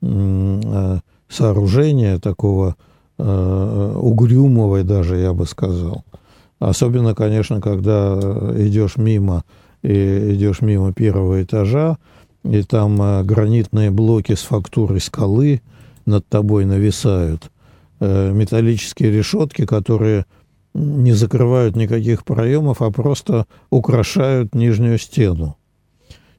э, 0.03 0.99
сооружения, 1.29 2.19
такого 2.19 2.77
э, 3.19 3.93
угрюмого 3.97 4.83
даже, 4.83 5.17
я 5.17 5.33
бы 5.33 5.47
сказал. 5.47 6.05
Особенно, 6.59 7.15
конечно, 7.15 7.61
когда 7.61 8.15
идешь 8.57 8.97
мимо, 8.97 9.45
и 9.83 10.35
идешь 10.35 10.63
мимо 10.63 10.93
первого 10.93 11.43
этажа, 11.43 11.99
и 12.45 12.63
там 12.63 13.01
э, 13.01 13.23
гранитные 13.25 13.91
блоки 13.91 14.35
с 14.35 14.43
фактурой 14.43 15.01
скалы 15.01 15.63
над 16.07 16.27
тобой 16.29 16.65
нависают, 16.65 17.51
э, 18.01 18.33
металлические 18.33 19.11
решетки, 19.11 19.67
которые 19.67 20.25
не 20.75 21.13
закрывают 21.13 21.75
никаких 21.75 22.25
проемов, 22.25 22.83
а 22.83 22.91
просто 22.91 23.47
украшают 23.71 24.55
нижнюю 24.55 24.99
стену. 24.99 25.57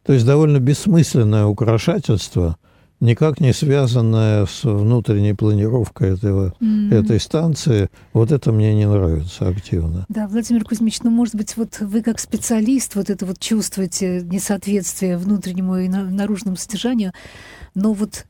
То 0.04 0.14
есть 0.14 0.26
довольно 0.26 0.60
бессмысленное 0.60 1.46
украшательство– 1.46 2.58
никак 3.00 3.40
не 3.40 3.54
связанная 3.54 4.46
с 4.46 4.64
внутренней 4.64 5.34
планировкой 5.34 6.14
этого, 6.14 6.54
mm-hmm. 6.60 6.94
этой 6.94 7.20
станции. 7.20 7.90
Вот 8.14 8.32
это 8.32 8.52
мне 8.52 8.74
не 8.76 8.88
нравится 8.88 9.48
активно. 9.48 10.06
Да, 10.10 10.28
Владимир 10.28 10.64
Кузьмич, 10.64 11.02
ну, 11.04 11.10
может 11.10 11.36
быть, 11.36 11.58
вот 11.58 11.80
вы 11.80 12.02
как 12.02 12.20
специалист 12.20 12.96
вот 12.96 13.10
это 13.10 13.26
вот 13.26 13.40
чувствуете 13.40 14.22
несоответствие 14.22 15.18
внутреннему 15.18 15.78
и 15.78 15.88
наружному 15.88 16.58
содержанию, 16.58 17.14
но 17.76 17.94
вот 17.94 18.26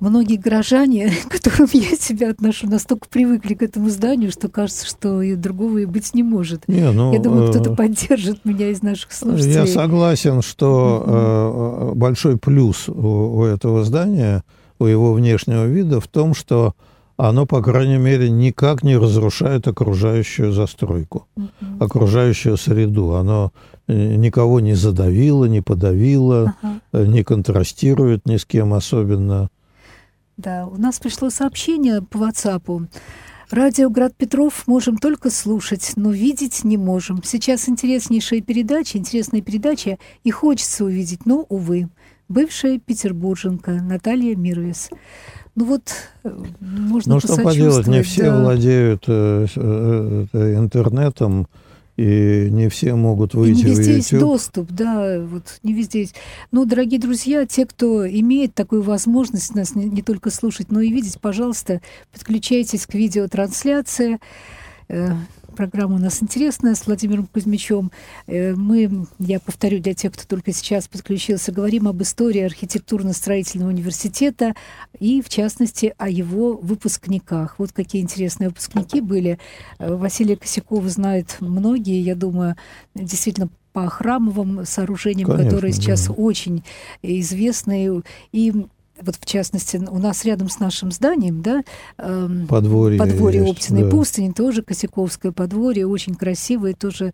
многие 0.00 0.36
горожане, 0.36 1.10
к 1.28 1.32
которым 1.32 1.68
я 1.72 1.96
себя 1.96 2.30
отношу, 2.30 2.68
настолько 2.68 3.08
привыкли 3.08 3.54
к 3.54 3.62
этому 3.62 3.90
зданию, 3.90 4.30
что 4.30 4.48
кажется, 4.48 4.86
что 4.86 5.22
и 5.22 5.34
другого 5.34 5.78
и 5.78 5.84
быть 5.84 6.14
не 6.14 6.22
может. 6.22 6.66
Не, 6.68 6.90
ну, 6.92 7.12
я 7.12 7.18
думаю, 7.18 7.50
кто-то 7.50 7.72
э, 7.72 7.76
поддержит 7.76 8.44
меня 8.44 8.68
из 8.70 8.82
наших 8.82 9.12
слушателей. 9.12 9.54
Я 9.54 9.66
согласен, 9.66 10.42
что 10.42 11.92
э, 11.92 11.94
большой 11.94 12.38
плюс 12.38 12.88
у, 12.88 13.38
у 13.38 13.44
этого 13.44 13.84
здания, 13.84 14.44
у 14.78 14.86
его 14.86 15.12
внешнего 15.12 15.66
вида 15.66 16.00
в 16.00 16.08
том, 16.08 16.34
что 16.34 16.74
оно, 17.16 17.46
по 17.46 17.60
крайней 17.60 17.98
мере, 17.98 18.30
никак 18.30 18.84
не 18.84 18.96
разрушает 18.96 19.66
окружающую 19.66 20.52
застройку, 20.52 21.26
uh-huh. 21.36 21.84
окружающую 21.84 22.56
среду. 22.56 23.14
Оно 23.14 23.52
э, 23.88 24.14
никого 24.14 24.60
не 24.60 24.74
задавило, 24.74 25.46
не 25.46 25.60
подавило, 25.60 26.54
uh-huh. 26.62 27.06
не 27.08 27.24
контрастирует 27.24 28.24
ни 28.26 28.36
с 28.36 28.44
кем 28.44 28.72
особенно. 28.72 29.50
Да, 30.38 30.66
у 30.66 30.76
нас 30.76 31.00
пришло 31.00 31.30
сообщение 31.30 32.00
по 32.00 32.18
WhatsApp. 32.18 32.86
Радио 33.50 33.90
«Град 33.90 34.14
Петров» 34.14 34.68
можем 34.68 34.96
только 34.96 35.30
слушать, 35.30 35.94
но 35.96 36.12
видеть 36.12 36.62
не 36.62 36.76
можем. 36.76 37.24
Сейчас 37.24 37.68
интереснейшая 37.68 38.40
передача, 38.40 38.98
интересная 38.98 39.42
передача, 39.42 39.98
и 40.22 40.30
хочется 40.30 40.84
увидеть, 40.84 41.26
но, 41.26 41.44
увы. 41.48 41.88
Бывшая 42.28 42.78
петербурженка 42.78 43.72
Наталья 43.82 44.36
Мирвес. 44.36 44.90
Ну 45.56 45.64
вот, 45.64 45.90
э, 46.22 46.30
можно 46.60 47.14
Ну 47.14 47.20
что 47.20 47.36
поделать, 47.42 47.88
не 47.88 48.02
все 48.02 48.30
да. 48.30 48.40
владеют 48.40 49.04
э, 49.08 49.46
э, 49.56 50.26
э, 50.32 50.54
интернетом, 50.54 51.48
и 51.98 52.48
не 52.52 52.68
все 52.68 52.94
могут 52.94 53.34
выйти 53.34 53.60
и 53.60 53.64
не 53.64 53.70
везде 53.70 53.82
в 53.82 53.86
YouTube. 53.86 53.96
есть 53.96 54.18
доступ, 54.18 54.70
да, 54.70 55.20
вот 55.20 55.58
не 55.64 55.72
везде 55.72 56.00
есть. 56.02 56.14
Ну, 56.52 56.64
дорогие 56.64 57.00
друзья, 57.00 57.44
те, 57.44 57.66
кто 57.66 58.08
имеет 58.08 58.54
такую 58.54 58.82
возможность 58.82 59.56
нас 59.56 59.74
не, 59.74 59.86
не 59.86 60.02
только 60.02 60.30
слушать, 60.30 60.70
но 60.70 60.80
и 60.80 60.90
видеть, 60.90 61.20
пожалуйста, 61.20 61.80
подключайтесь 62.12 62.86
к 62.86 62.94
видеотрансляции. 62.94 64.20
Э, 64.88 65.12
программа 65.54 65.96
у 65.96 65.98
нас 65.98 66.22
интересная 66.22 66.74
с 66.74 66.86
Владимиром 66.86 67.26
Кузьмичем. 67.26 67.90
Э, 68.26 68.54
мы, 68.54 69.06
я 69.18 69.38
повторю 69.38 69.80
для 69.80 69.94
тех, 69.94 70.12
кто 70.12 70.24
только 70.26 70.52
сейчас 70.52 70.88
подключился, 70.88 71.52
говорим 71.52 71.88
об 71.88 72.02
истории 72.02 72.40
архитектурно-строительного 72.42 73.68
университета 73.68 74.54
и, 74.98 75.20
в 75.20 75.28
частности, 75.28 75.94
о 75.98 76.08
его 76.08 76.56
выпускниках. 76.56 77.58
Вот 77.58 77.72
какие 77.72 78.02
интересные 78.02 78.48
выпускники 78.48 79.00
были. 79.00 79.38
Э, 79.78 79.94
Василия 79.94 80.36
Косякова 80.36 80.88
знают 80.88 81.36
многие, 81.40 82.00
я 82.00 82.14
думаю, 82.14 82.56
действительно 82.94 83.48
по 83.74 83.88
храмовым 83.88 84.64
сооружениям, 84.64 85.28
Конечно, 85.28 85.50
которые 85.50 85.72
сейчас 85.72 86.06
да. 86.06 86.14
очень 86.14 86.64
известны. 87.02 88.02
И 88.32 88.66
вот 89.02 89.16
в 89.16 89.24
частности, 89.24 89.76
у 89.76 89.98
нас 89.98 90.24
рядом 90.24 90.48
с 90.48 90.58
нашим 90.58 90.90
зданием, 90.92 91.42
да, 91.42 91.62
эм, 91.98 92.46
подворье, 92.46 92.98
подворье 92.98 93.44
Оптиной 93.44 93.84
да. 93.84 93.90
пустыни, 93.90 94.32
тоже 94.32 94.62
Косяковское 94.62 95.32
подворье, 95.32 95.86
очень 95.86 96.14
красивое, 96.14 96.74
тоже 96.74 97.12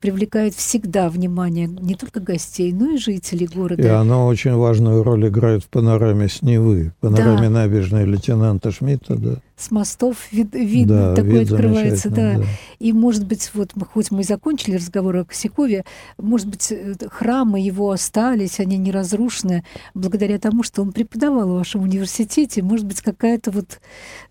привлекает 0.00 0.54
всегда 0.54 1.08
внимание 1.08 1.66
не 1.66 1.94
только 1.94 2.20
гостей, 2.20 2.72
но 2.72 2.92
и 2.92 2.98
жителей 2.98 3.46
города. 3.46 3.82
И 3.82 3.86
оно 3.86 4.26
очень 4.26 4.54
важную 4.54 5.02
роль 5.02 5.28
играет 5.28 5.64
в 5.64 5.68
панораме 5.68 6.28
с 6.28 6.42
Невы, 6.42 6.92
панораме 7.00 7.48
да. 7.48 7.50
набережной 7.50 8.04
лейтенанта 8.04 8.70
Шмидта, 8.70 9.16
да 9.16 9.40
с 9.56 9.70
мостов 9.70 10.30
вид, 10.32 10.54
видно, 10.54 11.08
да, 11.08 11.14
такое 11.14 11.40
вид 11.40 11.52
открывается, 11.52 12.10
да. 12.10 12.38
да. 12.38 12.44
И, 12.78 12.92
может 12.92 13.26
быть, 13.26 13.50
вот 13.54 13.72
хоть 13.92 14.10
мы 14.10 14.20
и 14.20 14.24
закончили 14.24 14.76
разговор 14.76 15.16
о 15.16 15.24
Косякове, 15.24 15.84
может 16.18 16.46
быть, 16.46 16.70
э, 16.70 16.94
храмы 17.10 17.58
его 17.58 17.90
остались, 17.90 18.60
они 18.60 18.76
не 18.76 18.90
разрушены, 18.90 19.64
благодаря 19.94 20.38
тому, 20.38 20.62
что 20.62 20.82
он 20.82 20.92
преподавал 20.92 21.48
в 21.48 21.54
вашем 21.54 21.82
университете. 21.82 22.62
Может 22.62 22.84
быть, 22.84 23.00
какая-то 23.00 23.50
вот 23.50 23.80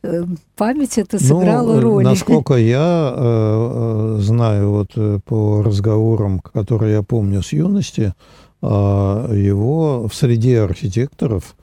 э, 0.03 0.25
память 0.55 0.99
это 0.99 1.17
ну, 1.19 1.27
сыграла 1.27 1.73
ну, 1.75 1.81
роль. 1.81 2.03
Насколько 2.03 2.55
я 2.55 3.13
э, 3.17 4.17
знаю, 4.21 4.69
вот 4.71 5.23
по 5.23 5.63
разговорам, 5.63 6.39
которые 6.39 6.93
я 6.93 7.01
помню 7.01 7.41
с 7.41 7.51
юности, 7.51 8.13
э, 8.61 8.65
его 8.67 10.07
в 10.07 10.13
среде 10.13 10.61
архитекторов 10.61 11.55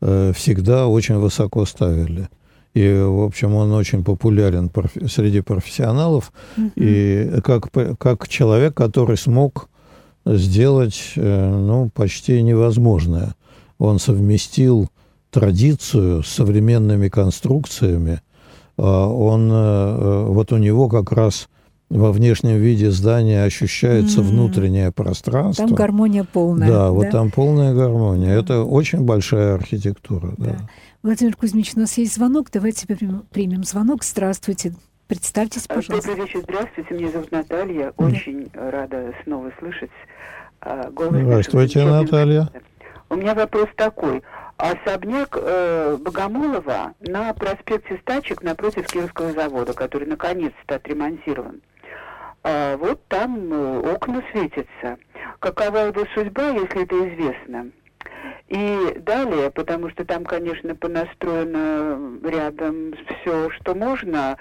э, 0.00 0.32
всегда 0.34 0.88
очень 0.88 1.16
высоко 1.16 1.64
ставили. 1.64 2.28
И, 2.74 2.92
в 2.92 3.22
общем, 3.22 3.54
он 3.54 3.72
очень 3.72 4.02
популярен 4.02 4.68
профи- 4.68 5.06
среди 5.06 5.40
профессионалов. 5.40 6.32
Mm-hmm. 6.56 6.72
И 6.76 7.40
как, 7.42 7.70
как 7.98 8.28
человек, 8.28 8.74
который 8.74 9.16
смог 9.16 9.68
сделать 10.26 11.12
э, 11.16 11.56
ну, 11.56 11.90
почти 11.94 12.42
невозможное. 12.42 13.34
Он 13.78 13.98
совместил 13.98 14.88
традицию 15.30 16.22
с 16.22 16.28
современными 16.28 17.08
конструкциями. 17.08 18.20
А 18.76 19.06
он, 19.06 19.50
э, 19.50 19.54
э, 19.54 20.24
вот 20.28 20.52
у 20.52 20.56
него 20.56 20.88
как 20.88 21.12
раз 21.12 21.48
во 21.90 22.12
внешнем 22.12 22.56
виде 22.56 22.90
здания 22.90 23.44
ощущается 23.44 24.20
mm-hmm. 24.20 24.24
внутреннее 24.24 24.92
пространство. 24.92 25.66
Там 25.66 25.76
гармония 25.76 26.24
полная. 26.24 26.68
Да, 26.68 26.84
да? 26.86 26.90
вот 26.90 27.10
там 27.10 27.30
полная 27.30 27.74
гармония. 27.74 28.32
Это 28.32 28.64
очень 28.64 29.02
большая 29.02 29.54
архитектура. 29.54 30.34
Да. 30.38 30.44
Да. 30.44 30.70
Владимир 31.04 31.36
Кузьмич, 31.36 31.74
у 31.76 31.80
нас 31.80 31.98
есть 31.98 32.14
звонок. 32.14 32.50
Давайте 32.50 32.86
примем 32.86 33.62
звонок. 33.64 34.02
Здравствуйте. 34.02 34.72
Представьтесь, 35.06 35.66
пожалуйста. 35.66 36.08
Добрый 36.08 36.24
вечер, 36.24 36.40
здравствуйте. 36.40 36.94
Меня 36.94 37.10
зовут 37.10 37.30
Наталья. 37.30 37.92
Да. 37.98 38.04
Очень 38.06 38.50
рада 38.54 39.14
снова 39.22 39.52
слышать 39.58 39.90
э, 40.62 40.90
голос. 40.92 41.20
Здравствуйте, 41.20 41.84
Наталья. 41.84 42.48
У 43.10 43.16
меня 43.16 43.34
вопрос 43.34 43.68
такой. 43.76 44.22
Особняк 44.56 45.36
э, 45.38 45.98
Богомолова 46.00 46.94
на 47.00 47.34
проспекте 47.34 47.98
Стачек 48.00 48.42
напротив 48.42 48.86
Кировского 48.86 49.32
завода, 49.32 49.74
который 49.74 50.08
наконец-то 50.08 50.76
отремонтирован. 50.76 51.60
А 52.44 52.78
вот 52.78 53.06
там 53.08 53.52
э, 53.52 53.92
окна 53.92 54.22
светятся. 54.32 54.96
Какова 55.38 55.88
его 55.88 56.06
судьба, 56.14 56.48
если 56.48 56.84
это 56.84 56.96
известно? 57.10 57.70
И 58.48 58.98
далее, 59.00 59.50
потому 59.50 59.88
что 59.90 60.04
там, 60.04 60.24
конечно, 60.24 60.74
понастроено 60.74 62.18
рядом 62.22 62.92
все, 62.92 63.50
что 63.50 63.74
можно, 63.74 64.36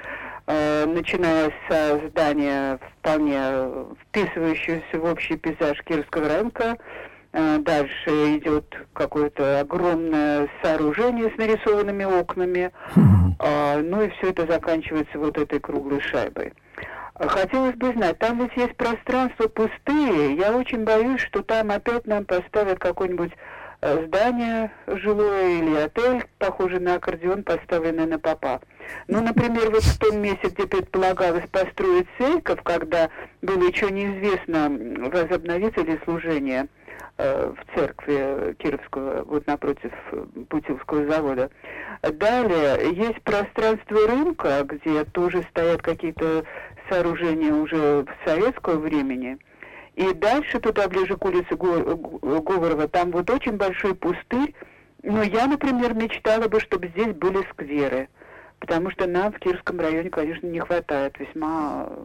э, 0.45 0.85
начиная 0.85 1.51
со 1.69 2.01
здания 2.09 2.79
вполне 2.99 3.39
вписывающегося 4.03 4.99
в 4.99 5.05
общий 5.05 5.37
пейзаж 5.37 5.81
Кировского 5.83 6.27
рынка, 6.27 6.77
э, 7.31 7.57
дальше 7.59 8.37
идет 8.37 8.65
какое-то 8.91 9.61
огромное 9.61 10.49
сооружение 10.61 11.31
с 11.33 11.37
нарисованными 11.37 12.03
окнами, 12.03 12.71
э, 13.39 13.81
ну 13.81 14.01
и 14.03 14.09
все 14.09 14.31
это 14.31 14.45
заканчивается 14.51 15.17
вот 15.17 15.37
этой 15.37 15.61
круглой 15.61 16.01
шайбой. 16.01 16.51
Хотелось 17.15 17.75
бы 17.75 17.93
знать, 17.93 18.17
там 18.19 18.39
ведь 18.39 18.57
есть 18.57 18.75
пространство 18.75 19.47
пустые, 19.47 20.35
я 20.35 20.51
очень 20.51 20.83
боюсь, 20.83 21.21
что 21.21 21.43
там 21.43 21.71
опять 21.71 22.07
нам 22.07 22.25
поставят 22.25 22.79
какой-нибудь 22.79 23.31
здание 23.83 24.71
жилое 24.87 25.59
или 25.59 25.75
отель, 25.75 26.23
похожий 26.39 26.79
на 26.79 26.95
аккордеон, 26.95 27.43
поставленный 27.43 28.05
на 28.05 28.19
попа. 28.19 28.61
Ну, 29.07 29.21
например, 29.21 29.71
вот 29.71 29.83
в 29.83 29.99
том 29.99 30.21
месте, 30.21 30.49
где 30.49 30.67
предполагалось 30.67 31.47
построить 31.51 32.07
церковь, 32.17 32.59
когда 32.63 33.09
было 33.41 33.63
еще 33.63 33.91
неизвестно, 33.91 34.69
возобновится 35.09 35.81
ли 35.81 35.99
служение 36.05 36.67
э, 37.17 37.53
в 37.53 37.75
церкви 37.75 38.53
Кировского, 38.59 39.23
вот 39.23 39.47
напротив 39.47 39.91
Путилского 40.49 41.05
завода. 41.11 41.49
Далее 42.01 42.93
есть 42.93 43.21
пространство 43.23 44.07
рынка, 44.07 44.63
где 44.63 45.03
тоже 45.05 45.43
стоят 45.49 45.81
какие-то 45.81 46.45
сооружения 46.89 47.53
уже 47.53 48.05
советского 48.25 48.77
времени– 48.77 49.37
и 49.95 50.11
дальше 50.13 50.59
туда, 50.59 50.87
ближе 50.87 51.15
к 51.17 51.25
улице 51.25 51.55
Говорова, 51.55 52.87
там 52.87 53.11
вот 53.11 53.29
очень 53.29 53.57
большой 53.57 53.93
пустырь. 53.93 54.53
Но 55.03 55.21
я, 55.21 55.47
например, 55.47 55.93
мечтала 55.93 56.47
бы, 56.47 56.59
чтобы 56.59 56.87
здесь 56.87 57.13
были 57.13 57.45
скверы. 57.51 58.07
Потому 58.59 58.89
что 58.91 59.05
нам 59.05 59.33
в 59.33 59.39
Кировском 59.39 59.79
районе, 59.79 60.09
конечно, 60.09 60.47
не 60.47 60.61
хватает 60.61 61.13
весьма 61.19 61.87
э, 61.89 61.95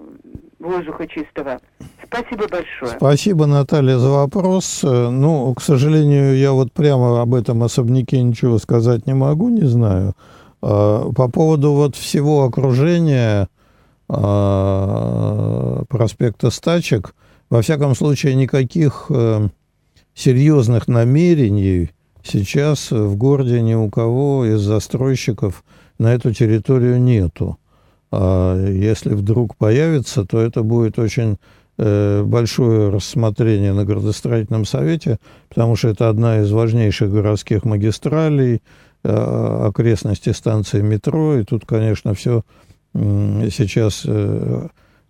воздуха 0.59 1.07
чистого. 1.07 1.61
Спасибо 2.05 2.49
большое. 2.49 2.97
Спасибо, 2.97 3.47
Наталья, 3.47 3.97
за 3.99 4.11
вопрос. 4.11 4.83
Э, 4.83 5.09
ну, 5.11 5.55
к 5.55 5.63
сожалению, 5.63 6.37
я 6.37 6.51
вот 6.51 6.73
прямо 6.73 7.23
об 7.23 7.35
этом 7.35 7.63
особняке 7.63 8.21
ничего 8.21 8.59
сказать 8.59 9.07
не 9.07 9.15
могу, 9.15 9.49
не 9.49 9.67
знаю. 9.67 10.15
А, 10.61 11.13
по 11.13 11.31
поводу 11.31 11.75
вот 11.75 11.95
всего 11.95 12.43
окружения 12.43 13.47
а, 14.09 15.85
проспекта 15.89 16.51
Стачек– 16.51 17.15
во 17.51 17.63
всяком 17.63 17.95
случае, 17.95 18.35
никаких 18.35 19.07
э, 19.11 19.49
серьезных 20.15 20.89
намерений 20.89 21.91
сейчас 22.23 22.91
в 22.91 23.17
городе 23.17 23.63
ни 23.63 23.75
у 23.75 23.89
кого 23.89 24.45
из 24.45 24.61
застройщиков 24.61 25.65
на 25.99 26.13
эту 26.13 26.35
территорию 26.35 27.01
нету. 27.01 27.59
А 28.11 28.57
если 28.67 29.15
вдруг 29.15 29.57
появится, 29.57 30.25
то 30.25 30.41
это 30.41 30.63
будет 30.63 30.99
очень 30.99 31.39
э, 31.79 32.23
большое 32.23 32.91
рассмотрение 32.91 33.73
на 33.73 33.85
градостроительном 33.85 34.65
совете, 34.65 35.19
потому 35.49 35.77
что 35.77 35.89
это 35.89 36.09
одна 36.09 36.41
из 36.41 36.51
важнейших 36.51 37.11
городских 37.11 37.65
магистралей, 37.65 38.63
окрестности 39.05 40.31
станции 40.31 40.81
метро, 40.81 41.37
и 41.37 41.45
тут, 41.45 41.65
конечно, 41.65 42.15
все 42.15 42.43
сейчас 42.93 44.05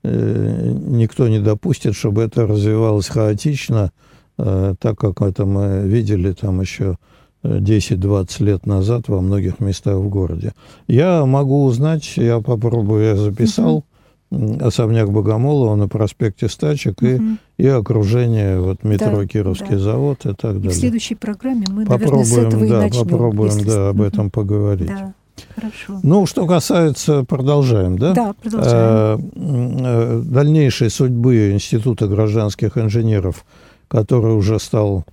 никто 0.02 1.28
не 1.28 1.40
допустит, 1.40 1.94
чтобы 1.94 2.22
это 2.22 2.46
развивалось 2.46 3.08
хаотично, 3.08 3.92
так 4.36 4.98
как 4.98 5.20
это 5.22 5.44
мы 5.46 5.82
видели 5.86 6.32
там 6.32 6.60
еще 6.60 6.96
10-20 7.42 8.44
лет 8.44 8.66
назад 8.66 9.08
во 9.08 9.20
многих 9.20 9.60
местах 9.60 9.96
в 9.96 10.08
городе. 10.08 10.52
Я 10.86 11.24
могу 11.24 11.64
узнать, 11.64 12.16
я 12.16 12.40
попробую, 12.40 13.04
я 13.04 13.16
записал 13.16 13.84
угу. 14.30 14.58
особняк 14.60 15.10
Богомолова 15.10 15.76
на 15.76 15.88
проспекте 15.88 16.48
Стачек 16.48 17.00
угу. 17.00 17.06
и, 17.08 17.18
и 17.58 17.66
окружение 17.66 18.60
вот 18.60 18.82
метро 18.84 19.18
да, 19.18 19.26
Кировский 19.26 19.76
да. 19.76 19.78
завод 19.78 20.26
и 20.26 20.34
так 20.34 20.54
далее. 20.54 20.66
И 20.66 20.68
в 20.68 20.74
следующей 20.74 21.14
программе 21.14 21.64
мы, 21.68 21.86
попробуем, 21.86 22.24
наверное, 22.24 22.24
с 22.24 22.38
этого 22.38 22.66
да, 22.66 22.66
и 22.66 22.80
начнем. 22.80 23.08
Попробуем, 23.08 23.64
да, 23.64 23.88
об 23.90 24.02
этом 24.02 24.30
поговорить. 24.30 24.88
Да. 24.88 25.14
Хорошо. 25.54 26.00
Ну, 26.02 26.26
что 26.26 26.46
касается, 26.46 27.24
продолжаем, 27.24 27.98
да? 27.98 28.12
Да, 28.12 28.34
продолжаем. 28.40 29.30
Э, 29.34 30.22
дальнейшей 30.24 30.90
судьбы 30.90 31.52
Института 31.52 32.06
гражданских 32.06 32.76
инженеров, 32.78 33.44
который 33.88 34.34
уже 34.34 34.58
стал 34.58 35.04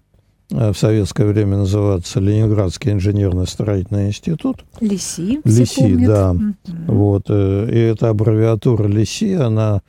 Э, 0.51 0.71
в 0.71 0.77
советское 0.77 1.25
время 1.25 1.57
называться 1.57 2.19
Ленинградский 2.19 2.91
инженерно-строительный 2.91 4.07
институт. 4.07 4.63
ЛИСИ, 4.79 5.41
ЛИСИ, 5.43 6.05
да. 6.05 6.31
Угу. 6.31 6.53
Вот, 6.87 7.23
э, 7.29 7.69
и 7.71 7.77
эта 7.77 8.09
аббревиатура 8.09 8.87
ЛИСИ, 8.87 9.33
она 9.33 9.81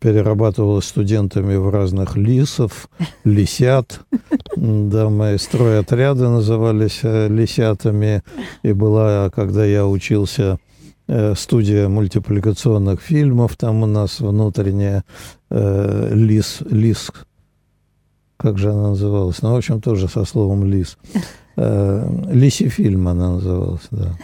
перерабатывалась 0.00 0.86
студентами 0.86 1.56
в 1.56 1.68
разных 1.68 2.16
лисов, 2.16 2.88
лисят. 3.24 4.00
Да, 4.56 5.08
мои 5.08 5.38
стройотряды 5.38 6.28
назывались 6.28 7.00
э, 7.02 7.28
лисятами. 7.28 8.22
И 8.62 8.72
была, 8.72 9.30
когда 9.30 9.64
я 9.64 9.86
учился, 9.86 10.58
студия 11.36 11.88
мультипликационных 11.88 13.00
фильмов, 13.00 13.56
там 13.56 13.82
у 13.82 13.86
нас 13.86 14.20
внутренняя 14.20 15.02
лис, 15.50 16.58
лис 16.70 17.10
как 18.40 18.56
же 18.56 18.70
она 18.70 18.88
называлась? 18.88 19.42
Ну, 19.42 19.52
в 19.52 19.56
общем, 19.56 19.82
тоже 19.82 20.08
со 20.08 20.24
словом 20.24 20.64
«лис». 20.64 20.96
Э, 21.56 22.08
«Лис 22.32 22.62
и 22.62 22.70
фильм» 22.70 23.06
она 23.06 23.32
называлась, 23.32 23.86
да. 23.90 24.16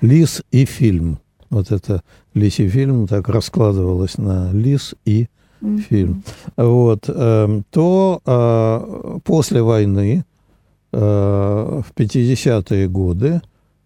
«Лис 0.00 0.42
и 0.52 0.64
фильм». 0.64 1.18
Вот 1.50 1.72
это 1.72 2.02
«Лис 2.34 2.58
и 2.58 2.68
фильм» 2.68 3.06
так 3.06 3.28
раскладывалось 3.28 4.18
на 4.18 4.52
«лис 4.52 4.94
и 5.04 5.28
фильм». 5.88 6.22
Вот. 6.56 7.04
Эм, 7.08 7.64
то 7.70 8.20
э, 8.24 9.18
после 9.24 9.62
войны, 9.62 10.24
э, 10.92 10.98
в 10.98 11.92
50-е 11.94 12.88
годы, 12.88 13.40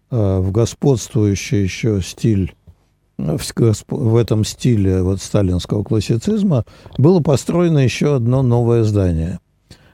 в 0.09 0.51
господствующий 0.51 1.63
еще 1.63 1.99
стиль 2.03 2.53
в 3.17 4.15
этом 4.15 4.43
стиле 4.43 5.01
вот 5.01 5.21
сталинского 5.21 5.83
классицизма 5.83 6.65
было 6.97 7.19
построено 7.19 7.79
еще 7.79 8.15
одно 8.15 8.41
новое 8.41 8.83
здание. 8.83 9.39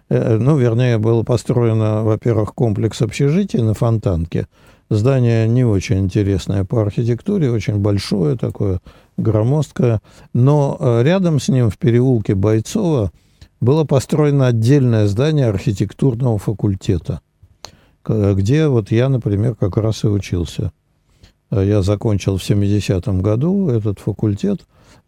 Э, 0.09 0.37
ну, 0.37 0.57
вернее, 0.57 0.97
было 0.97 1.23
построено, 1.23 2.03
во-первых, 2.03 2.53
комплекс 2.53 3.01
общежитий 3.01 3.61
на 3.61 3.73
Фонтанке. 3.73 4.47
Здание 4.89 5.47
не 5.47 5.63
очень 5.63 5.99
интересное 5.99 6.65
по 6.65 6.81
архитектуре, 6.81 7.51
очень 7.51 7.77
большое 7.77 8.35
такое, 8.35 8.79
громоздкое. 9.17 10.01
Но 10.33 10.77
э, 10.79 11.03
рядом 11.03 11.39
с 11.39 11.47
ним, 11.47 11.69
в 11.69 11.77
переулке 11.77 12.33
Бойцова, 12.33 13.11
было 13.61 13.83
построено 13.83 14.47
отдельное 14.47 15.05
здание 15.07 15.45
архитектурного 15.45 16.39
факультета, 16.39 17.21
где 18.03 18.67
вот 18.67 18.89
я, 18.91 19.09
например, 19.09 19.55
как 19.55 19.77
раз 19.77 20.05
и 20.05 20.07
учился. 20.07 20.71
Э, 21.51 21.63
я 21.63 21.83
закончил 21.83 22.37
в 22.37 22.49
70-м 22.49 23.21
году 23.21 23.69
этот 23.69 23.99
факультет, 23.99 24.61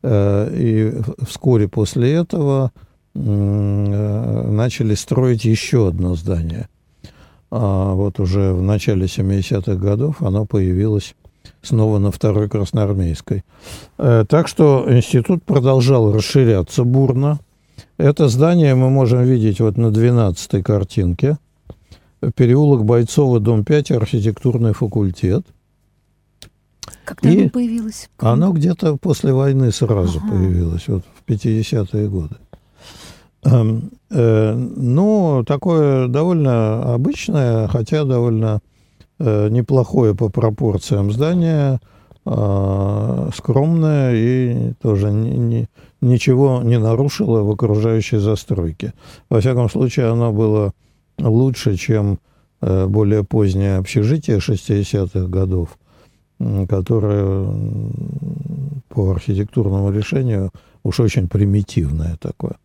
э, 0.04 0.54
и 0.56 0.94
вскоре 1.26 1.68
после 1.68 2.14
этого 2.14 2.72
начали 3.14 4.96
строить 4.96 5.44
еще 5.44 5.90
одно 5.90 6.16
здание. 6.16 6.70
А 7.52 7.94
вот 7.94 8.20
уже 8.20 8.54
в 8.54 8.62
начале 8.62 9.06
70-х 9.06 9.76
годов 9.76 10.22
оно 10.22 10.46
появилось 10.46 11.16
снова 11.62 12.00
на 12.00 12.12
второй 12.12 12.50
Красноармейской. 12.50 13.44
Так 13.98 14.48
что 14.48 14.86
институт 14.88 15.44
продолжал 15.44 16.14
расширяться 16.14 16.84
бурно. 16.84 17.40
Это 17.98 18.30
здание 18.30 18.74
мы 18.74 18.90
можем 18.90 19.24
видеть 19.24 19.60
вот 19.60 19.78
на 19.78 19.88
12-й 19.88 20.64
картинке. 20.64 21.38
Переулок 22.36 22.86
Бойцова, 22.86 23.40
дом 23.40 23.64
5, 23.66 23.92
архитектурный 23.92 24.74
факультет– 24.74 25.46
когда 27.06 27.30
и 27.30 27.42
оно 27.42 27.50
появилось? 27.50 28.10
Оно 28.18 28.52
где-то 28.52 28.98
после 28.98 29.34
войны 29.34 29.72
сразу 29.72 30.20
ага. 30.20 30.32
появилось, 30.32 30.88
вот 30.88 31.04
в 31.04 31.30
50-е 31.30 32.08
годы. 32.08 32.36
Эм, 33.44 33.92
э, 34.12 34.54
ну, 34.54 35.44
такое 35.48 36.08
довольно 36.08 36.94
обычное, 36.94 37.68
хотя 37.68 38.04
довольно 38.04 38.60
э, 39.20 39.50
неплохое 39.50 40.14
по 40.14 40.30
пропорциям 40.30 41.12
здание, 41.12 41.80
э, 42.26 43.30
скромное 43.36 44.14
и 44.14 44.74
тоже 44.82 45.12
ни, 45.12 45.30
ни, 45.30 45.70
ничего 46.02 46.62
не 46.64 46.78
нарушило 46.78 47.42
в 47.42 47.50
окружающей 47.50 48.18
застройке. 48.18 48.94
Во 49.30 49.40
всяком 49.40 49.70
случае, 49.70 50.08
оно 50.12 50.32
было 50.32 50.74
лучше, 51.18 51.78
чем 51.78 52.20
э, 52.62 52.86
более 52.86 53.24
позднее 53.24 53.78
общежитие 53.78 54.38
60-х 54.38 55.28
годов 55.28 55.78
которое 56.68 57.46
по 58.90 59.12
архитектурному 59.12 59.92
решению 59.92 60.50
уж 60.84 61.00
очень 61.00 61.28
примитивное 61.28 62.18
такое. 62.18 62.56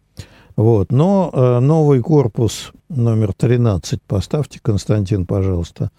Вот. 0.57 0.91
Но 0.91 1.31
э, 1.33 1.61
новый 1.61 2.01
корпус 2.01 2.73
номер 2.89 3.35
13, 3.35 4.03
поставьте, 4.03 4.59
Константин, 4.61 5.27
пожалуйста. 5.27 5.91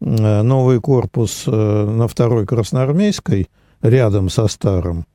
Э, 0.00 0.42
новый 0.42 0.80
корпус 0.80 1.44
э, 1.46 1.50
на 1.50 2.08
второй 2.08 2.46
Красноармейской, 2.46 3.48
рядом 3.82 4.28
со 4.28 4.46
старым, 4.48 5.06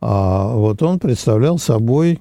а 0.00 0.54
вот 0.54 0.82
он 0.82 0.98
представлял 0.98 1.58
собой 1.58 2.20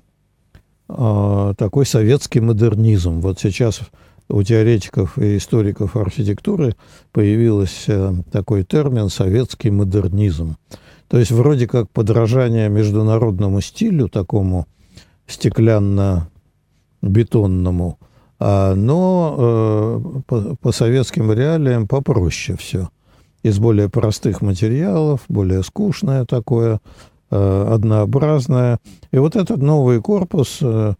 такой 0.87 1.85
советский 1.85 2.39
модернизм. 2.39 3.19
Вот 3.19 3.39
сейчас 3.39 3.81
у 4.29 4.41
теоретиков 4.41 5.17
и 5.17 5.35
историков 5.35 5.97
архитектуры 5.97 6.75
появился 7.11 8.23
такой 8.31 8.63
термин 8.63 9.09
«советский 9.09 9.69
модернизм». 9.69 10.55
То 11.09 11.17
есть 11.19 11.31
вроде 11.31 11.67
как 11.67 11.89
подражание 11.89 12.69
международному 12.69 13.59
стилю, 13.59 14.07
такому 14.07 14.65
стеклянно-бетонному, 15.27 17.97
а, 18.39 18.75
но 18.75 19.35
э, 19.37 20.01
по, 20.27 20.55
по 20.55 20.71
советским 20.71 21.31
реалиям 21.31 21.87
попроще 21.87 22.57
все. 22.57 22.89
Из 23.43 23.59
более 23.59 23.87
простых 23.89 24.41
материалов, 24.41 25.21
более 25.27 25.61
скучное 25.63 26.25
такое, 26.25 26.79
э, 27.29 27.67
однообразное. 27.71 28.79
И 29.11 29.17
вот 29.17 29.35
этот 29.35 29.61
новый 29.61 30.01
корпус 30.01 30.57
э, 30.61 30.93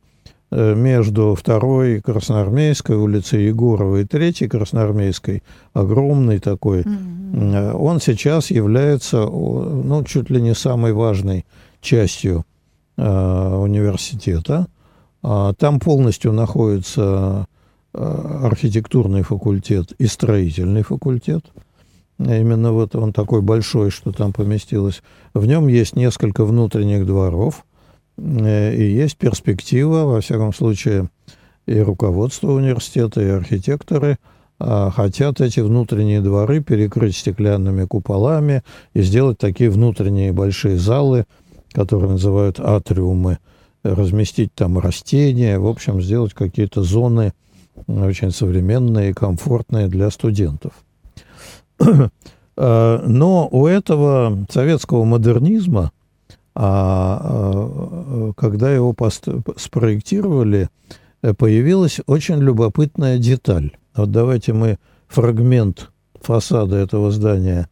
между 0.50 1.36
второй 1.36 2.02
Красноармейской 2.02 2.96
улицей 2.96 3.48
Егорова 3.48 3.98
и 3.98 4.06
третьей 4.06 4.48
Красноармейской, 4.48 5.44
огромный 5.74 6.40
такой, 6.40 6.84
mm-hmm. 6.84 7.74
он 7.74 8.00
сейчас 8.00 8.50
является 8.50 9.26
ну, 9.26 10.06
чуть 10.06 10.30
ли 10.30 10.42
не 10.42 10.56
самой 10.56 10.94
важной 10.94 11.46
частью 11.82 12.46
университета. 13.04 14.68
А 15.24 15.54
там 15.54 15.80
полностью 15.80 16.32
находится 16.34 17.48
э, 17.94 18.40
архитектурный 18.44 19.24
факультет 19.24 19.94
и 19.98 20.08
строительный 20.08 20.84
факультет. 20.84 21.46
Именно 22.20 22.72
вот 22.72 22.96
он 22.96 23.14
такой 23.14 23.42
большой, 23.42 23.92
что 23.92 24.12
там 24.12 24.34
поместилось. 24.34 25.04
В 25.34 25.46
нем 25.46 25.68
есть 25.68 25.96
несколько 25.96 26.46
внутренних 26.46 27.06
дворов– 27.06 27.66
Э, 28.18 28.76
и 28.76 28.84
есть 28.84 29.18
перспектива, 29.18 30.06
во 30.06 30.22
всяком 30.22 30.54
случае, 30.54 31.10
и 31.66 31.80
руководство 31.80 32.52
университета, 32.52 33.22
и 33.22 33.28
архитекторы 33.28 34.18
а, 34.60 34.90
хотят 34.90 35.42
эти 35.42 35.60
внутренние 35.60 36.22
дворы 36.22 36.64
перекрыть 36.64 37.16
стеклянными 37.16 37.86
куполами 37.86 38.64
и 38.94 39.02
сделать 39.02 39.38
такие 39.38 39.70
внутренние 39.70 40.32
большие 40.32 40.78
залы, 40.78 41.26
которые 41.78 42.10
называют 42.10 42.60
атриумы, 42.60 43.38
разместить 43.84 44.52
там 44.56 44.80
растения, 44.80 45.60
в 45.60 45.68
общем, 45.68 46.02
сделать 46.02 46.34
какие-то 46.34 46.82
зоны 46.82 47.34
очень 47.86 48.32
современные 48.32 49.12
и 49.12 49.14
комфортные 49.14 49.88
для 49.88 50.10
студентов. 50.10 50.72
А, 51.80 53.04
но 53.06 53.48
у 53.52 53.68
этого 53.68 54.48
советского 54.50 55.04
модернизма 55.04 55.92
а, 56.56 57.20
а 57.22 58.34
когда 58.36 58.74
его 58.74 58.96
спроектировали, 59.56 60.70
э, 61.22 61.36
появилась 61.36 62.00
очень 62.08 62.40
любопытная 62.40 63.20
деталь. 63.20 63.78
Вот 63.96 64.10
давайте 64.10 64.54
мы 64.54 64.80
фрагмент 65.08 65.92
фасада 66.20 66.78
этого 66.78 67.12
здания 67.12 67.70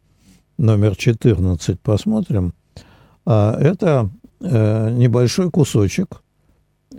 номер 0.58 0.94
14 0.94 1.80
посмотрим. 1.80 2.54
А 3.26 3.58
это 3.60 4.08
э, 4.40 4.90
небольшой 4.90 5.50
кусочек 5.50 6.22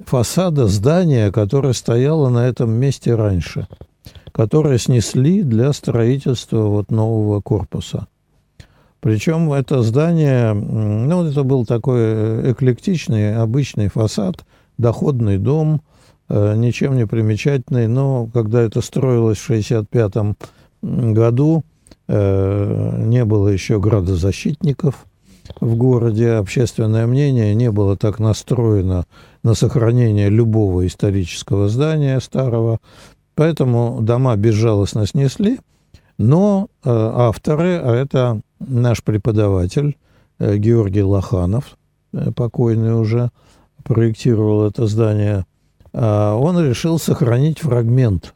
фасада 0.06 0.68
здания, 0.68 1.32
которое 1.32 1.74
стояло 1.74 2.30
на 2.30 2.48
этом 2.48 2.72
месте 2.72 3.16
раньше, 3.16 3.68
которое 4.34 4.78
снесли 4.78 5.42
для 5.42 5.72
строительства 5.72 6.64
вот 6.64 6.92
нового 6.92 7.40
корпуса. 7.42 8.08
Причем 9.00 9.54
это 9.54 9.82
здание, 9.84 10.54
ну, 10.54 11.24
это 11.26 11.44
был 11.44 11.66
такой 11.66 12.52
эклектичный, 12.52 13.38
обычный 13.38 13.88
фасад, 13.88 14.44
доходный 14.78 15.38
дом, 15.38 15.82
э, 16.28 16.56
ничем 16.58 16.98
не 16.98 17.08
примечательный, 17.08 17.88
но 17.88 18.28
когда 18.34 18.62
это 18.62 18.82
строилось 18.82 19.38
в 19.38 19.50
1965 19.50 20.36
году, 20.82 21.64
э, 22.10 23.04
не 23.06 23.24
было 23.24 23.48
еще 23.48 23.80
градозащитников 23.80 25.07
в 25.60 25.76
городе, 25.76 26.34
общественное 26.34 27.08
мнение 27.08 27.56
не 27.56 27.72
было 27.72 27.98
так 27.98 28.20
настроено 28.20 29.06
на 29.44 29.54
сохранение 29.54 30.30
любого 30.30 30.86
исторического 30.86 31.70
здания 31.70 32.20
старого, 32.20 32.80
поэтому 33.36 34.00
дома 34.02 34.36
безжалостно 34.36 35.06
снесли, 35.08 35.60
но 36.18 36.68
э, 36.84 36.90
авторы, 36.90 37.78
а 37.78 37.94
это 37.94 38.42
наш 38.60 39.04
преподаватель 39.04 39.98
э, 40.40 40.58
Георгий 40.58 41.04
Лоханов, 41.04 41.78
э, 42.14 42.32
покойный 42.32 42.94
уже, 43.00 43.30
проектировал 43.84 44.68
это 44.68 44.86
здание, 44.88 45.46
он 45.94 46.60
решил 46.60 47.00
сохранить 47.00 47.60
фрагмент. 47.60 48.36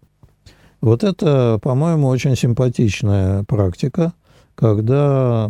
Вот 0.79 1.03
это, 1.03 1.59
по-моему, 1.61 2.07
очень 2.07 2.37
симпатичная 2.37 3.43
практика, 3.43 4.13
когда 4.55 5.49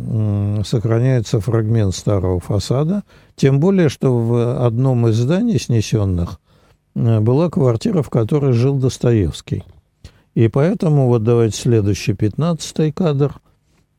сохраняется 0.65 1.39
фрагмент 1.39 1.95
старого 1.95 2.39
фасада, 2.39 3.03
тем 3.35 3.59
более, 3.59 3.89
что 3.89 4.17
в 4.17 4.65
одном 4.65 5.07
из 5.07 5.15
зданий 5.15 5.59
снесенных 5.59 6.39
э, 6.95 7.19
была 7.19 7.49
квартира, 7.49 8.01
в 8.01 8.09
которой 8.09 8.53
жил 8.53 8.75
Достоевский– 8.75 9.63
и 10.33 10.47
поэтому 10.47 11.07
вот 11.07 11.23
давайте 11.23 11.57
следующий, 11.57 12.13
пятнадцатый 12.13 12.91
кадр. 12.91 13.35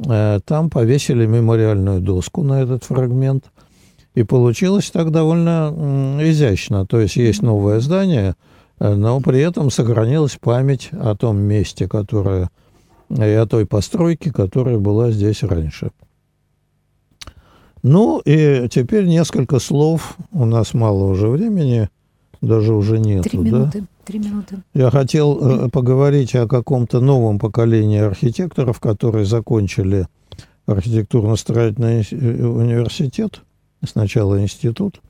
Э, 0.07 0.41
там 0.45 0.71
повесили 0.71 1.27
мемориальную 1.27 2.01
доску 2.01 2.43
на 2.43 2.63
этот 2.63 2.85
фрагмент. 2.85 3.51
И 4.15 4.23
получилось 4.23 4.91
так 4.91 5.11
довольно 5.11 6.19
изящно. 6.21 6.87
То 6.87 7.01
есть 7.01 7.17
есть 7.17 7.43
новое 7.43 7.81
здание, 7.81 8.35
э, 8.79 8.95
но 8.95 9.21
при 9.21 9.41
этом 9.41 9.71
сохранилась 9.71 10.39
память 10.41 10.89
о 10.93 11.15
том 11.15 11.39
месте, 11.39 11.87
которое 11.87 12.51
и 13.19 13.31
о 13.33 13.47
той 13.47 13.67
постройке, 13.67 14.33
которая 14.33 14.79
была 14.79 15.11
здесь 15.11 15.43
раньше. 15.43 15.91
Ну 17.83 18.21
и 18.25 18.69
теперь 18.71 19.07
несколько 19.07 19.59
слов. 19.59 20.17
У 20.31 20.45
нас 20.45 20.73
мало 20.73 21.05
уже 21.05 21.29
времени, 21.29 21.89
даже 22.41 22.75
уже 22.75 22.99
нету. 22.99 23.29
Три 23.29 23.39
минуты. 23.39 23.81
Да? 23.81 23.87
Три 24.05 24.19
минуты. 24.19 24.57
Я 24.75 24.91
хотел 24.91 25.67
э, 25.67 25.69
поговорить 25.69 26.35
о 26.35 26.47
каком-то 26.47 27.01
новом 27.01 27.39
поколении 27.39 28.01
архитекторов, 28.01 28.81
которые 28.81 29.25
закончили 29.25 30.07
архитектурно-строительный 30.67 32.07
э, 32.11 32.45
университет, 32.45 33.43
сначала 33.85 34.41
институт. 34.41 35.01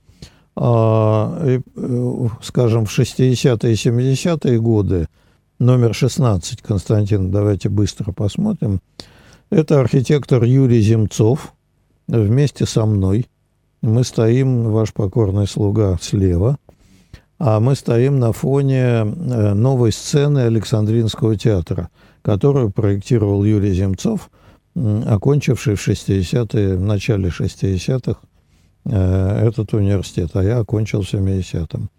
А, 0.56 1.42
и, 1.46 1.60
э, 1.76 2.28
скажем, 2.42 2.86
в 2.86 2.98
60-е 2.98 3.72
и 3.72 3.74
70-е 3.74 4.60
годы 4.60 5.08
номер 5.62 5.94
16, 5.94 6.60
Константин, 6.62 7.30
давайте 7.30 7.68
быстро 7.68 8.12
посмотрим. 8.12 8.80
Это 9.50 9.80
архитектор 9.80 10.42
Юрий 10.44 10.80
Земцов 10.80 11.54
вместе 12.08 12.66
со 12.66 12.84
мной. 12.84 13.28
Мы 13.80 14.04
стоим, 14.04 14.70
ваш 14.70 14.92
покорный 14.92 15.46
слуга, 15.46 15.98
слева– 16.00 16.58
а 17.44 17.58
мы 17.58 17.74
стоим 17.74 18.20
на 18.20 18.32
фоне 18.32 18.76
э, 18.76 19.54
новой 19.54 19.90
сцены 19.90 20.40
Александринского 20.46 21.36
театра, 21.36 21.88
которую 22.22 22.70
проектировал 22.70 23.42
Юрий 23.42 23.74
Земцов, 23.74 24.30
окончивший 24.76 25.74
в 25.74 25.88
60-е, 25.88 26.76
в 26.76 26.80
начале 26.82 27.30
60-х 27.30 28.20
э, 28.84 29.48
этот 29.48 29.74
университет, 29.74 30.30
а 30.34 30.44
я 30.44 30.58
окончил 30.58 31.02
в 31.02 31.12
70-м. 31.12 31.90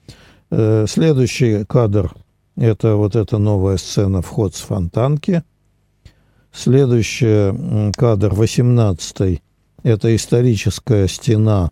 Э, 0.51 0.85
следующий 0.87 1.65
кадр– 1.65 2.13
это 2.55 2.95
вот 2.95 3.15
эта 3.15 3.37
новая 3.37 3.77
сцена 3.77 4.21
«Вход 4.21 4.55
с 4.55 4.61
фонтанки». 4.61 5.43
Следующий 6.51 7.91
кадр, 7.93 8.33
18-й, 8.33 9.41
это 9.83 10.15
историческая 10.15 11.07
стена 11.07 11.71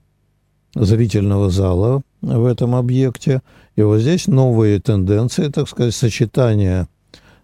зрительного 0.73 1.49
зала 1.49 2.01
в 2.21 2.45
этом 2.45 2.75
объекте. 2.75 3.41
И 3.75 3.81
вот 3.81 3.99
здесь 3.99 4.27
новые 4.27 4.79
тенденции, 4.79 5.49
так 5.49 5.69
сказать, 5.69 5.93
сочетание 5.93 6.87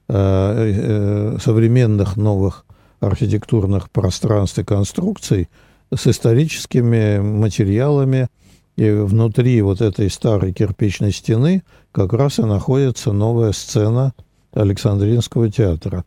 э, 0.07 0.13
э, 0.15 1.37
современных 1.39 2.17
новых 2.17 2.65
архитектурных 2.99 3.91
пространств 3.91 4.59
и 4.59 4.63
конструкций 4.63 5.49
с 5.95 6.07
историческими 6.07 7.19
материалами. 7.19 8.27
И 8.77 8.89
внутри 8.89 9.61
вот 9.61 9.81
этой 9.81 10.09
старой 10.09 10.53
кирпичной 10.53 11.11
стены 11.11 11.63
как 11.91 12.13
раз 12.13 12.39
и 12.39 12.43
находится 12.43 13.11
новая 13.11 13.51
сцена 13.51 14.13
Александринского 14.53 15.51
театра. 15.51 16.05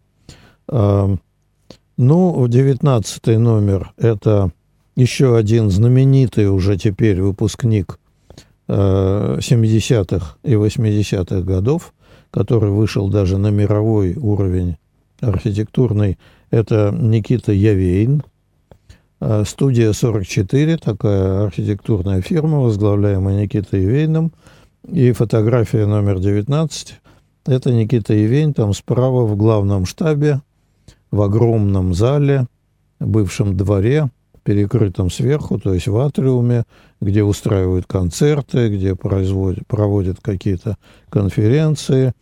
Ну, 0.68 2.46
девятнадцатый 2.48 3.36
номер– 3.36 3.92
это 3.98 4.52
еще 4.96 5.36
один 5.36 5.70
знаменитый 5.70 6.48
уже 6.48 6.78
теперь 6.78 7.20
выпускник 7.20 7.98
70-х 8.68 10.36
э, 10.42 10.50
и 10.50 10.54
80-х 10.54 11.40
годов, 11.42 11.92
который 12.30 12.70
вышел 12.70 13.08
даже 13.08 13.36
на 13.36 13.48
мировой 13.48 14.14
уровень 14.14 14.76
архитектурный, 15.20 16.18
это 16.50 16.94
Никита 16.96 17.52
Явейн, 17.52 18.22
студия 19.44 19.92
44, 19.92 20.76
такая 20.78 21.44
архитектурная 21.44 22.22
фирма, 22.22 22.60
возглавляемая 22.60 23.42
Никитой 23.42 23.82
Явейным, 23.82 24.32
и 24.88 25.12
фотография 25.12 25.86
номер 25.86 26.18
19, 26.20 27.00
это 27.46 27.72
Никита 27.72 28.14
Явейн, 28.14 28.54
там 28.54 28.72
справа 28.74 29.24
в 29.26 29.36
главном 29.36 29.86
штабе, 29.86 30.40
в 31.10 31.20
огромном 31.22 31.94
зале, 31.94 32.46
бывшем 32.98 33.56
дворе, 33.56 34.10
перекрытом 34.42 35.10
сверху, 35.10 35.58
то 35.58 35.74
есть 35.74 35.86
в 35.86 35.98
атриуме, 35.98 36.64
где 37.00 37.22
устраивают 37.22 37.86
концерты, 37.86 38.68
где 38.74 38.94
производят, 38.94 39.66
проводят 39.66 40.18
какие-то 40.20 40.76
конференции. 41.10 42.14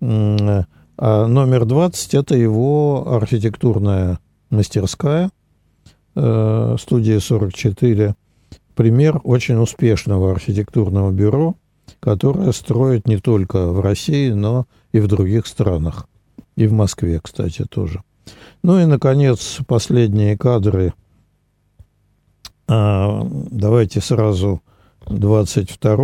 А 0.00 1.26
номер 1.26 1.66
20– 1.66 2.14
это 2.14 2.34
его 2.34 3.14
архитектурная 3.14 4.18
мастерская, 4.50 5.30
э, 6.16 6.76
студия 6.80 7.20
44. 7.20 8.14
Пример 8.74 9.20
очень 9.22 9.56
успешного 9.56 10.32
архитектурного 10.32 11.10
бюро, 11.12 11.54
которое 12.00 12.52
строит 12.52 13.06
не 13.06 13.18
только 13.18 13.68
в 13.68 13.80
России, 13.80 14.30
но 14.30 14.66
и 14.92 15.00
в 15.00 15.06
других 15.06 15.46
странах. 15.46 16.08
И 16.56 16.66
в 16.66 16.72
Москве, 16.72 17.20
кстати, 17.22 17.64
тоже. 17.64 18.02
Ну 18.62 18.80
и, 18.80 18.86
наконец, 18.86 19.58
последние 19.66 20.36
кадры– 20.36 20.92
а, 22.68 23.26
давайте 23.30 24.00
сразу 24.00 24.60
22 25.08 25.96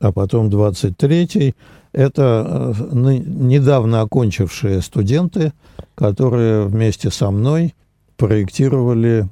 а 0.00 0.12
потом 0.12 0.50
23 0.50 1.54
это 1.92 2.74
э, 2.76 2.94
недавно 2.94 4.02
окончившие 4.02 4.82
студенты, 4.82 5.52
которые 5.94 6.66
вместе 6.66 7.10
со 7.10 7.30
мной 7.30 7.74
проектировали 8.16 9.28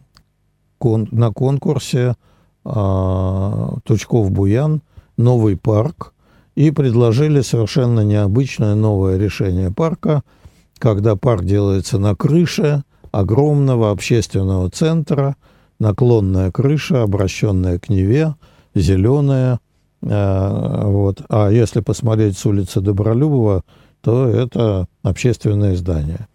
кон 0.78 1.08
на 1.10 1.32
конкурсе 1.32 2.14
а, 2.64 3.76
Тучков-Буян 3.84 4.80
новый 5.16 5.56
парк 5.56 6.14
и 6.54 6.70
предложили 6.70 7.40
совершенно 7.40 8.00
необычное 8.00 8.74
новое 8.74 9.16
решение 9.16 9.70
парка, 9.70 10.22
когда 10.78 11.16
парк 11.16 11.44
делается 11.44 11.98
на 11.98 12.14
крыше 12.14 12.82
огромного 13.10 13.90
общественного 13.90 14.70
центра– 14.70 15.36
наклонная 15.78 16.50
крыша, 16.50 17.02
обращенная 17.02 17.78
к 17.78 17.88
Неве, 17.88 18.34
зеленая. 18.74 19.60
Э, 20.02 20.82
вот. 20.84 21.22
А 21.28 21.48
если 21.48 21.80
посмотреть 21.80 22.38
с 22.38 22.46
улицы 22.46 22.80
Добролюбова, 22.80 23.62
то 24.00 24.28
это 24.28 24.86
общественное 25.02 25.76
здание. 25.76 26.28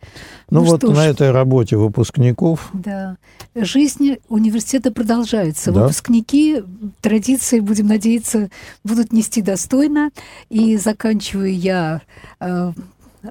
Ну, 0.49 0.63
ну 0.63 0.71
вот 0.71 0.83
на 0.83 1.07
этой 1.07 1.31
работе 1.31 1.77
выпускников. 1.77 2.69
Да. 2.73 3.17
Жизнь 3.55 4.17
университета 4.29 4.91
продолжается. 4.91 5.71
Да. 5.71 5.81
Выпускники 5.81 6.63
традиции, 7.01 7.59
будем 7.59 7.87
надеяться, 7.87 8.49
будут 8.83 9.13
нести 9.13 9.41
достойно. 9.41 10.11
И 10.49 10.77
заканчиваю 10.77 11.55
я, 11.55 12.01
э, 12.39 12.73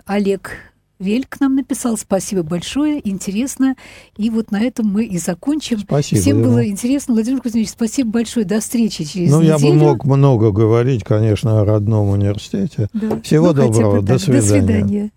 Олег 0.06 0.71
Вель 1.02 1.26
к 1.28 1.40
нам 1.40 1.56
написал. 1.56 1.96
Спасибо 1.96 2.42
большое, 2.42 3.06
интересно. 3.08 3.74
И 4.16 4.30
вот 4.30 4.50
на 4.50 4.60
этом 4.62 4.86
мы 4.86 5.04
и 5.04 5.18
закончим. 5.18 5.80
Спасибо. 5.80 6.20
Всем 6.20 6.40
Ира. 6.40 6.48
было 6.48 6.66
интересно. 6.66 7.14
Владимир 7.14 7.40
Кузьмич, 7.42 7.70
спасибо 7.70 8.10
большое. 8.10 8.46
До 8.46 8.60
встречи 8.60 9.04
через 9.04 9.30
Ну, 9.30 9.40
я 9.42 9.56
неделю. 9.56 9.72
бы 9.72 9.78
мог 9.78 10.04
много 10.04 10.52
говорить, 10.52 11.04
конечно, 11.04 11.60
о 11.60 11.64
родном 11.64 12.10
университете. 12.10 12.88
Да. 12.92 13.20
Всего 13.22 13.48
Ну, 13.48 13.54
хотя 13.54 13.66
бы 13.68 13.74
доброго. 13.74 14.02
До 14.02 14.18
свидания. 14.18 14.40
До 14.40 14.46
свидания. 14.46 15.10